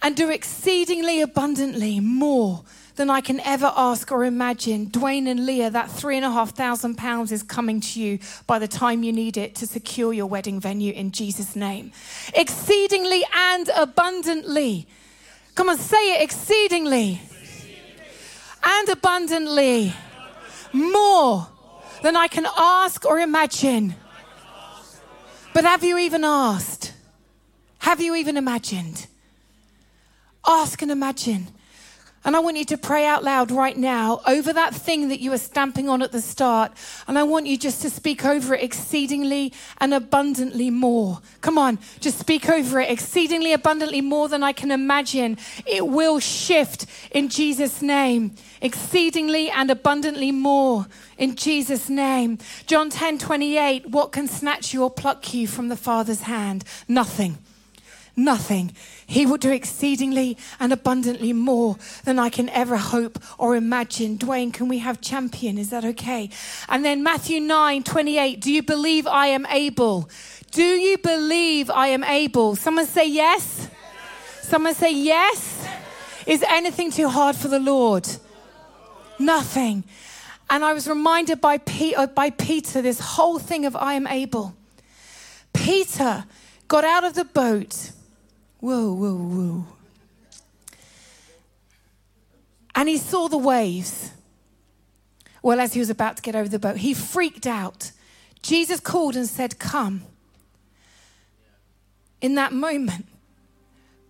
and 0.00 0.16
do 0.16 0.30
exceedingly 0.30 1.20
abundantly 1.20 2.00
more 2.00 2.62
than 2.96 3.10
I 3.10 3.20
can 3.20 3.40
ever 3.40 3.72
ask 3.76 4.10
or 4.10 4.24
imagine. 4.24 4.86
Dwayne 4.86 5.28
and 5.28 5.44
Leah, 5.44 5.70
that 5.70 5.90
three 5.90 6.16
and 6.16 6.24
a 6.24 6.30
half 6.30 6.56
thousand 6.56 6.96
pounds 6.96 7.30
is 7.30 7.42
coming 7.42 7.80
to 7.80 8.00
you 8.00 8.18
by 8.46 8.58
the 8.58 8.68
time 8.68 9.02
you 9.02 9.12
need 9.12 9.36
it 9.36 9.54
to 9.56 9.66
secure 9.66 10.12
your 10.12 10.26
wedding 10.26 10.60
venue 10.60 10.92
in 10.92 11.12
Jesus' 11.12 11.54
name. 11.54 11.92
Exceedingly 12.34 13.24
and 13.34 13.70
abundantly. 13.76 14.88
Come 15.54 15.68
on, 15.68 15.76
say 15.78 16.14
it 16.14 16.22
exceedingly 16.22 17.20
and 18.66 18.88
abundantly 18.88 19.94
more 20.72 21.46
than 22.02 22.16
I 22.16 22.26
can 22.26 22.46
ask 22.58 23.06
or 23.06 23.20
imagine. 23.20 23.94
But 25.54 25.64
have 25.64 25.84
you 25.84 25.96
even 25.98 26.24
asked? 26.24 26.92
Have 27.78 28.00
you 28.00 28.16
even 28.16 28.36
imagined? 28.36 29.06
Ask 30.46 30.82
and 30.82 30.90
imagine. 30.90 31.46
And 32.26 32.34
I 32.34 32.40
want 32.40 32.56
you 32.56 32.64
to 32.64 32.76
pray 32.76 33.06
out 33.06 33.22
loud 33.22 33.52
right 33.52 33.76
now 33.76 34.20
over 34.26 34.52
that 34.52 34.74
thing 34.74 35.10
that 35.10 35.20
you 35.20 35.30
were 35.30 35.38
stamping 35.38 35.88
on 35.88 36.02
at 36.02 36.10
the 36.10 36.20
start. 36.20 36.72
And 37.06 37.16
I 37.16 37.22
want 37.22 37.46
you 37.46 37.56
just 37.56 37.82
to 37.82 37.88
speak 37.88 38.24
over 38.24 38.52
it 38.52 38.64
exceedingly 38.64 39.52
and 39.78 39.94
abundantly 39.94 40.68
more. 40.68 41.20
Come 41.40 41.56
on, 41.56 41.78
just 42.00 42.18
speak 42.18 42.48
over 42.48 42.80
it 42.80 42.90
exceedingly 42.90 43.52
abundantly 43.52 44.00
more 44.00 44.28
than 44.28 44.42
I 44.42 44.52
can 44.52 44.72
imagine. 44.72 45.38
It 45.66 45.86
will 45.86 46.18
shift 46.18 46.86
in 47.12 47.28
Jesus' 47.28 47.80
name. 47.80 48.34
Exceedingly 48.60 49.48
and 49.48 49.70
abundantly 49.70 50.32
more 50.32 50.88
in 51.18 51.36
Jesus' 51.36 51.88
name. 51.88 52.38
John 52.66 52.90
10 52.90 53.18
28. 53.18 53.90
What 53.90 54.10
can 54.10 54.26
snatch 54.26 54.74
you 54.74 54.82
or 54.82 54.90
pluck 54.90 55.32
you 55.32 55.46
from 55.46 55.68
the 55.68 55.76
Father's 55.76 56.22
hand? 56.22 56.64
Nothing 56.88 57.38
nothing. 58.16 58.72
He 59.06 59.26
will 59.26 59.36
do 59.36 59.52
exceedingly 59.52 60.36
and 60.58 60.72
abundantly 60.72 61.32
more 61.32 61.76
than 62.04 62.18
I 62.18 62.30
can 62.30 62.48
ever 62.48 62.76
hope 62.76 63.18
or 63.38 63.54
imagine. 63.54 64.18
Dwayne, 64.18 64.52
can 64.52 64.68
we 64.68 64.78
have 64.78 65.00
champion? 65.00 65.58
Is 65.58 65.70
that 65.70 65.84
okay? 65.84 66.30
And 66.68 66.84
then 66.84 67.02
Matthew 67.02 67.40
9 67.40 67.82
28. 67.82 68.40
Do 68.40 68.52
you 68.52 68.62
believe 68.62 69.06
I 69.06 69.28
am 69.28 69.46
able? 69.46 70.08
Do 70.50 70.64
you 70.64 70.98
believe 70.98 71.70
I 71.70 71.88
am 71.88 72.02
able? 72.02 72.56
Someone 72.56 72.86
say 72.86 73.08
yes. 73.08 73.68
Someone 74.42 74.74
say 74.74 74.92
yes. 74.92 75.68
Is 76.26 76.42
anything 76.42 76.90
too 76.90 77.08
hard 77.08 77.36
for 77.36 77.48
the 77.48 77.60
Lord? 77.60 78.08
Nothing. 79.18 79.84
And 80.48 80.64
I 80.64 80.72
was 80.72 80.88
reminded 80.88 81.40
by 81.40 81.58
Peter, 81.58 82.00
uh, 82.00 82.06
by 82.06 82.30
Peter 82.30 82.80
this 82.80 83.00
whole 83.00 83.38
thing 83.38 83.66
of 83.66 83.74
I 83.74 83.94
am 83.94 84.06
able. 84.06 84.54
Peter 85.52 86.24
got 86.68 86.84
out 86.84 87.04
of 87.04 87.14
the 87.14 87.24
boat 87.24 87.92
Whoa, 88.60 88.92
whoa, 88.92 89.16
whoa. 89.16 89.66
And 92.74 92.88
he 92.88 92.98
saw 92.98 93.28
the 93.28 93.38
waves. 93.38 94.12
Well, 95.42 95.60
as 95.60 95.72
he 95.72 95.80
was 95.80 95.90
about 95.90 96.16
to 96.16 96.22
get 96.22 96.34
over 96.34 96.48
the 96.48 96.58
boat, 96.58 96.78
he 96.78 96.92
freaked 96.92 97.46
out. 97.46 97.92
Jesus 98.42 98.80
called 98.80 99.16
and 99.16 99.28
said, 99.28 99.58
Come. 99.58 100.02
In 102.20 102.34
that 102.34 102.52
moment, 102.52 103.06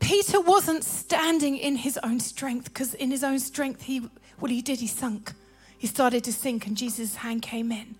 Peter 0.00 0.40
wasn't 0.40 0.84
standing 0.84 1.56
in 1.56 1.76
his 1.76 1.98
own 2.02 2.20
strength 2.20 2.72
because 2.72 2.94
in 2.94 3.10
his 3.10 3.24
own 3.24 3.38
strength, 3.38 3.82
he, 3.82 4.08
what 4.38 4.50
he 4.50 4.62
did, 4.62 4.80
he 4.80 4.86
sunk. 4.86 5.32
He 5.78 5.86
started 5.86 6.24
to 6.24 6.32
sink, 6.32 6.66
and 6.66 6.76
Jesus' 6.76 7.16
hand 7.16 7.42
came 7.42 7.70
in. 7.70 7.96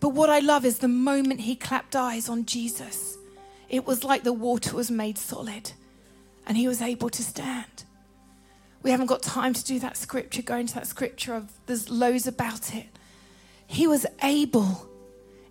But 0.00 0.10
what 0.10 0.30
I 0.30 0.40
love 0.40 0.64
is 0.64 0.78
the 0.78 0.88
moment 0.88 1.40
he 1.40 1.54
clapped 1.54 1.94
eyes 1.94 2.28
on 2.28 2.46
Jesus, 2.46 3.18
it 3.70 3.86
was 3.86 4.02
like 4.02 4.24
the 4.24 4.32
water 4.32 4.74
was 4.74 4.90
made 4.90 5.16
solid 5.16 5.72
and 6.46 6.56
he 6.56 6.66
was 6.66 6.82
able 6.82 7.08
to 7.08 7.22
stand. 7.22 7.84
We 8.82 8.90
haven't 8.90 9.06
got 9.06 9.22
time 9.22 9.54
to 9.54 9.64
do 9.64 9.78
that 9.78 9.96
scripture, 9.96 10.42
go 10.42 10.56
into 10.56 10.74
that 10.74 10.88
scripture 10.88 11.34
of 11.34 11.52
there's 11.66 11.88
loads 11.88 12.26
about 12.26 12.74
it. 12.74 12.86
He 13.68 13.86
was 13.86 14.04
able. 14.22 14.88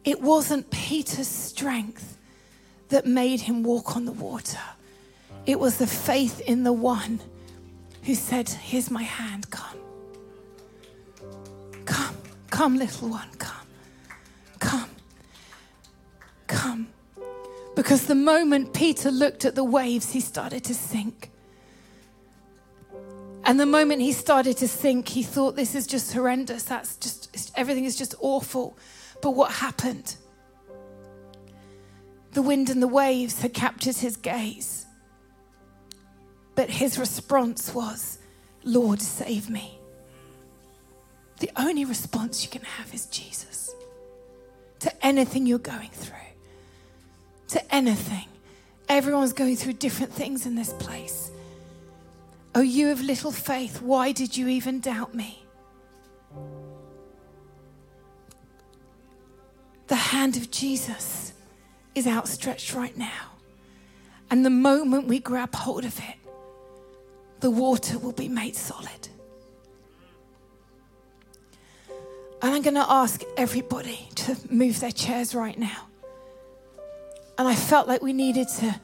It 0.04 0.22
wasn't 0.22 0.70
Peter's 0.70 1.28
strength 1.28 2.18
that 2.90 3.06
made 3.06 3.40
him 3.42 3.64
walk 3.64 3.96
on 3.96 4.04
the 4.04 4.12
water. 4.12 4.60
It 5.46 5.58
was 5.58 5.78
the 5.78 5.88
faith 5.88 6.42
in 6.42 6.64
the 6.64 6.74
one 6.74 7.22
who 8.04 8.16
said, 8.16 8.50
Here's 8.50 8.92
my 8.92 9.04
hand, 9.04 9.50
come. 9.50 9.78
Come, 11.86 12.18
come, 12.50 12.78
little 12.78 13.10
one, 13.10 13.30
come. 13.38 13.68
Come, 14.60 14.90
come. 16.48 16.88
Because 17.80 18.08
the 18.08 18.14
moment 18.14 18.74
Peter 18.74 19.10
looked 19.10 19.46
at 19.46 19.56
the 19.56 19.64
waves, 19.64 20.12
he 20.12 20.20
started 20.20 20.66
to 20.66 20.74
sink. 20.74 21.32
And 23.46 23.58
the 23.58 23.66
moment 23.66 24.02
he 24.02 24.12
started 24.12 24.58
to 24.58 24.68
sink, 24.68 25.08
he 25.08 25.24
thought, 25.24 25.56
This 25.56 25.76
is 25.76 25.88
just 25.88 26.12
horrendous. 26.12 26.64
That's 26.64 26.98
just, 26.98 27.54
everything 27.56 27.86
is 27.86 27.96
just 27.96 28.16
awful. 28.20 28.78
But 29.22 29.32
what 29.32 29.54
happened? 29.54 30.18
The 32.34 32.42
wind 32.42 32.70
and 32.70 32.84
the 32.84 32.88
waves 32.90 33.42
had 33.42 33.54
captured 33.54 33.96
his 33.96 34.18
gaze. 34.18 34.86
But 36.56 36.70
his 36.70 37.00
response 37.00 37.74
was, 37.74 38.20
Lord, 38.66 39.02
save 39.02 39.50
me. 39.50 39.80
The 41.40 41.50
only 41.56 41.86
response 41.86 42.44
you 42.44 42.50
can 42.50 42.64
have 42.64 42.94
is 42.94 43.06
Jesus 43.06 43.74
to 44.80 44.92
anything 45.06 45.46
you're 45.46 45.60
going 45.60 45.92
through, 45.92 46.18
to 47.50 47.76
anything. 47.76 48.26
Everyone's 48.88 49.34
going 49.34 49.56
through 49.56 49.74
different 49.74 50.12
things 50.12 50.46
in 50.46 50.56
this 50.56 50.74
place. 50.74 51.32
Oh, 52.56 52.62
you 52.62 52.90
of 52.92 53.02
little 53.02 53.32
faith, 53.32 53.82
why 53.82 54.12
did 54.12 54.36
you 54.36 54.48
even 54.48 54.80
doubt 54.80 55.14
me? 55.14 55.46
The 59.88 59.96
hand 59.96 60.38
of 60.38 60.50
Jesus 60.52 61.34
is 61.96 62.08
outstretched 62.08 62.74
right 62.74 62.96
now. 62.98 63.32
And 64.32 64.46
the 64.46 64.50
moment 64.50 65.08
we 65.08 65.20
grab 65.20 65.54
hold 65.54 65.86
of 65.86 65.98
it, 66.00 66.16
the 67.40 67.50
water 67.50 67.98
will 67.98 68.12
be 68.12 68.28
made 68.28 68.56
solid. 68.56 69.08
And 72.42 72.56
I'm 72.56 72.62
going 72.62 72.76
to 72.76 72.86
ask 72.90 73.24
everybody 73.36 74.08
to 74.16 74.38
move 74.50 74.80
their 74.80 74.92
chairs 74.92 75.36
right 75.36 75.58
now. 75.58 75.89
And 77.40 77.48
I 77.48 77.56
felt 77.56 77.88
like 77.88 78.02
we 78.02 78.12
needed 78.12 78.50
to 78.60 78.76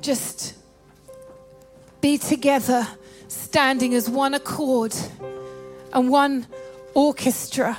just 0.00 0.54
be 2.00 2.16
together, 2.16 2.88
standing 3.28 3.92
as 3.92 4.08
one 4.08 4.32
accord 4.32 4.96
and 5.92 6.08
one 6.08 6.46
orchestra. 6.94 7.76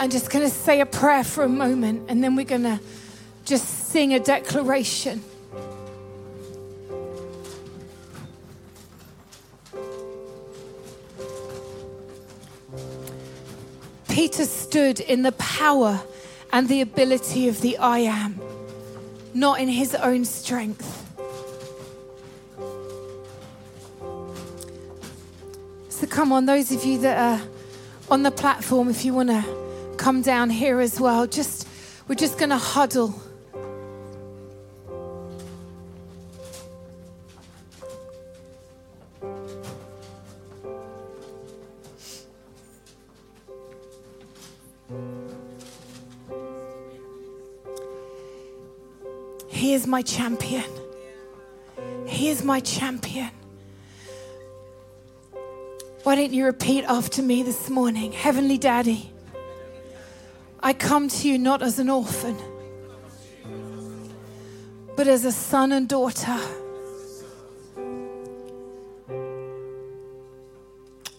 I'm 0.00 0.10
just 0.10 0.28
going 0.28 0.44
to 0.44 0.50
say 0.52 0.80
a 0.80 0.86
prayer 0.86 1.22
for 1.22 1.44
a 1.44 1.48
moment, 1.48 2.10
and 2.10 2.22
then 2.22 2.34
we're 2.34 2.44
going 2.44 2.64
to 2.64 2.80
just 3.44 3.90
sing 3.90 4.12
a 4.12 4.18
declaration. 4.18 5.22
Peter 14.08 14.44
stood 14.44 14.98
in 14.98 15.22
the 15.22 15.32
power 15.32 16.00
and 16.52 16.68
the 16.68 16.80
ability 16.80 17.46
of 17.46 17.60
the 17.60 17.78
I 17.78 17.98
am, 17.98 18.40
not 19.34 19.60
in 19.60 19.68
his 19.68 19.94
own 19.96 20.24
strength. 20.24 21.00
So, 25.88 26.06
come 26.06 26.32
on, 26.32 26.46
those 26.46 26.72
of 26.72 26.84
you 26.84 26.98
that 26.98 27.18
are 27.18 27.46
on 28.10 28.22
the 28.22 28.30
platform, 28.30 28.88
if 28.88 29.04
you 29.04 29.12
want 29.12 29.30
to 29.30 29.44
come 29.96 30.22
down 30.22 30.50
here 30.50 30.80
as 30.80 31.00
well, 31.00 31.26
just 31.26 31.68
we're 32.08 32.14
just 32.14 32.38
going 32.38 32.50
to 32.50 32.58
huddle. 32.58 33.14
He 49.64 49.72
is 49.72 49.86
my 49.86 50.02
champion. 50.02 50.70
He 52.04 52.28
is 52.28 52.44
my 52.44 52.60
champion. 52.60 53.30
Why 56.02 56.16
don't 56.16 56.34
you 56.34 56.44
repeat 56.44 56.84
after 56.84 57.22
me 57.22 57.42
this 57.42 57.70
morning? 57.70 58.12
Heavenly 58.12 58.58
Daddy, 58.58 59.10
I 60.62 60.74
come 60.74 61.08
to 61.08 61.26
you 61.26 61.38
not 61.38 61.62
as 61.62 61.78
an 61.78 61.88
orphan, 61.88 62.36
but 64.96 65.08
as 65.08 65.24
a 65.24 65.32
son 65.32 65.72
and 65.72 65.88
daughter. 65.88 66.38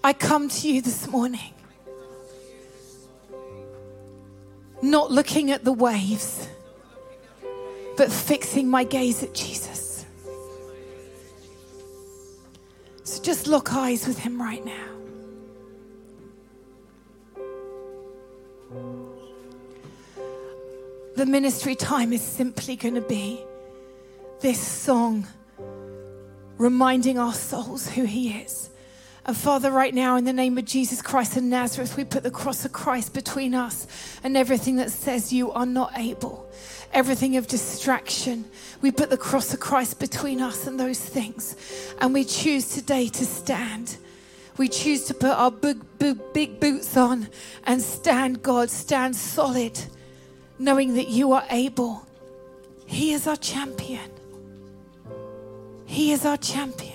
I 0.04 0.14
come 0.14 0.50
to 0.50 0.70
you 0.72 0.84
this 0.84 1.08
morning, 1.08 1.56
not 4.84 5.10
looking 5.10 5.50
at 5.50 5.64
the 5.64 5.74
waves 5.74 6.48
but 8.06 8.14
fixing 8.14 8.70
my 8.70 8.84
gaze 8.84 9.24
at 9.24 9.34
Jesus. 9.34 10.06
So 13.04 13.24
just 13.24 13.48
lock 13.48 13.74
eyes 13.74 14.08
with 14.08 14.20
him 14.20 14.40
right 14.40 14.64
now. 14.64 14.88
The 21.16 21.26
ministry 21.26 21.74
time 21.74 22.14
is 22.14 22.22
simply 22.22 22.76
going 22.76 22.94
to 22.94 23.02
be 23.02 23.44
this 24.40 24.60
song 24.60 25.26
reminding 26.60 27.18
our 27.18 27.34
souls 27.34 27.90
who 27.90 28.04
he 28.04 28.34
is. 28.34 28.70
And 29.26 29.36
Father, 29.36 29.72
right 29.72 29.94
now, 29.94 30.18
in 30.18 30.24
the 30.24 30.34
name 30.34 30.58
of 30.58 30.66
Jesus 30.66 31.02
Christ 31.02 31.36
of 31.36 31.44
Nazareth, 31.44 31.98
we 31.98 32.04
put 32.04 32.24
the 32.24 32.32
cross 32.32 32.64
of 32.64 32.74
Christ 32.74 33.14
between 33.14 33.56
us 33.56 33.88
and 34.24 34.38
everything 34.38 34.76
that 34.76 34.92
says 34.92 35.34
you 35.34 35.52
are 35.52 35.66
not 35.66 35.98
able 35.98 36.46
everything 36.96 37.36
of 37.36 37.46
distraction. 37.46 38.46
We 38.82 38.92
put 38.92 39.10
the 39.10 39.18
cross 39.18 39.54
of 39.54 39.60
Christ 39.60 40.00
between 40.00 40.42
us 40.42 40.66
and 40.66 40.80
those 40.80 41.00
things. 41.00 41.56
And 42.00 42.14
we 42.14 42.24
choose 42.24 42.70
today 42.70 43.10
to 43.10 43.26
stand. 43.26 43.98
We 44.58 44.70
choose 44.70 45.04
to 45.06 45.14
put 45.14 45.32
our 45.32 45.52
big, 45.52 45.84
big, 46.00 46.18
big 46.34 46.60
boots 46.62 46.96
on 46.96 47.28
and 47.66 47.82
stand, 47.82 48.42
God, 48.42 48.70
stand 48.70 49.16
solid, 49.16 49.78
knowing 50.58 50.96
that 50.96 51.10
you 51.10 51.34
are 51.34 51.44
able. 51.52 52.08
He 52.86 53.12
is 53.12 53.28
our 53.28 53.36
champion. 53.36 54.10
He 55.86 56.14
is 56.14 56.26
our 56.26 56.38
champion. 56.38 56.95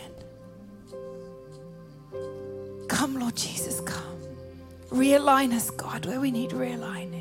Come, 3.00 3.18
Lord 3.18 3.34
Jesus, 3.34 3.80
come. 3.80 4.18
Realign 4.90 5.54
us, 5.54 5.70
God, 5.70 6.04
where 6.04 6.20
we 6.20 6.30
need 6.30 6.50
realigning. 6.50 7.19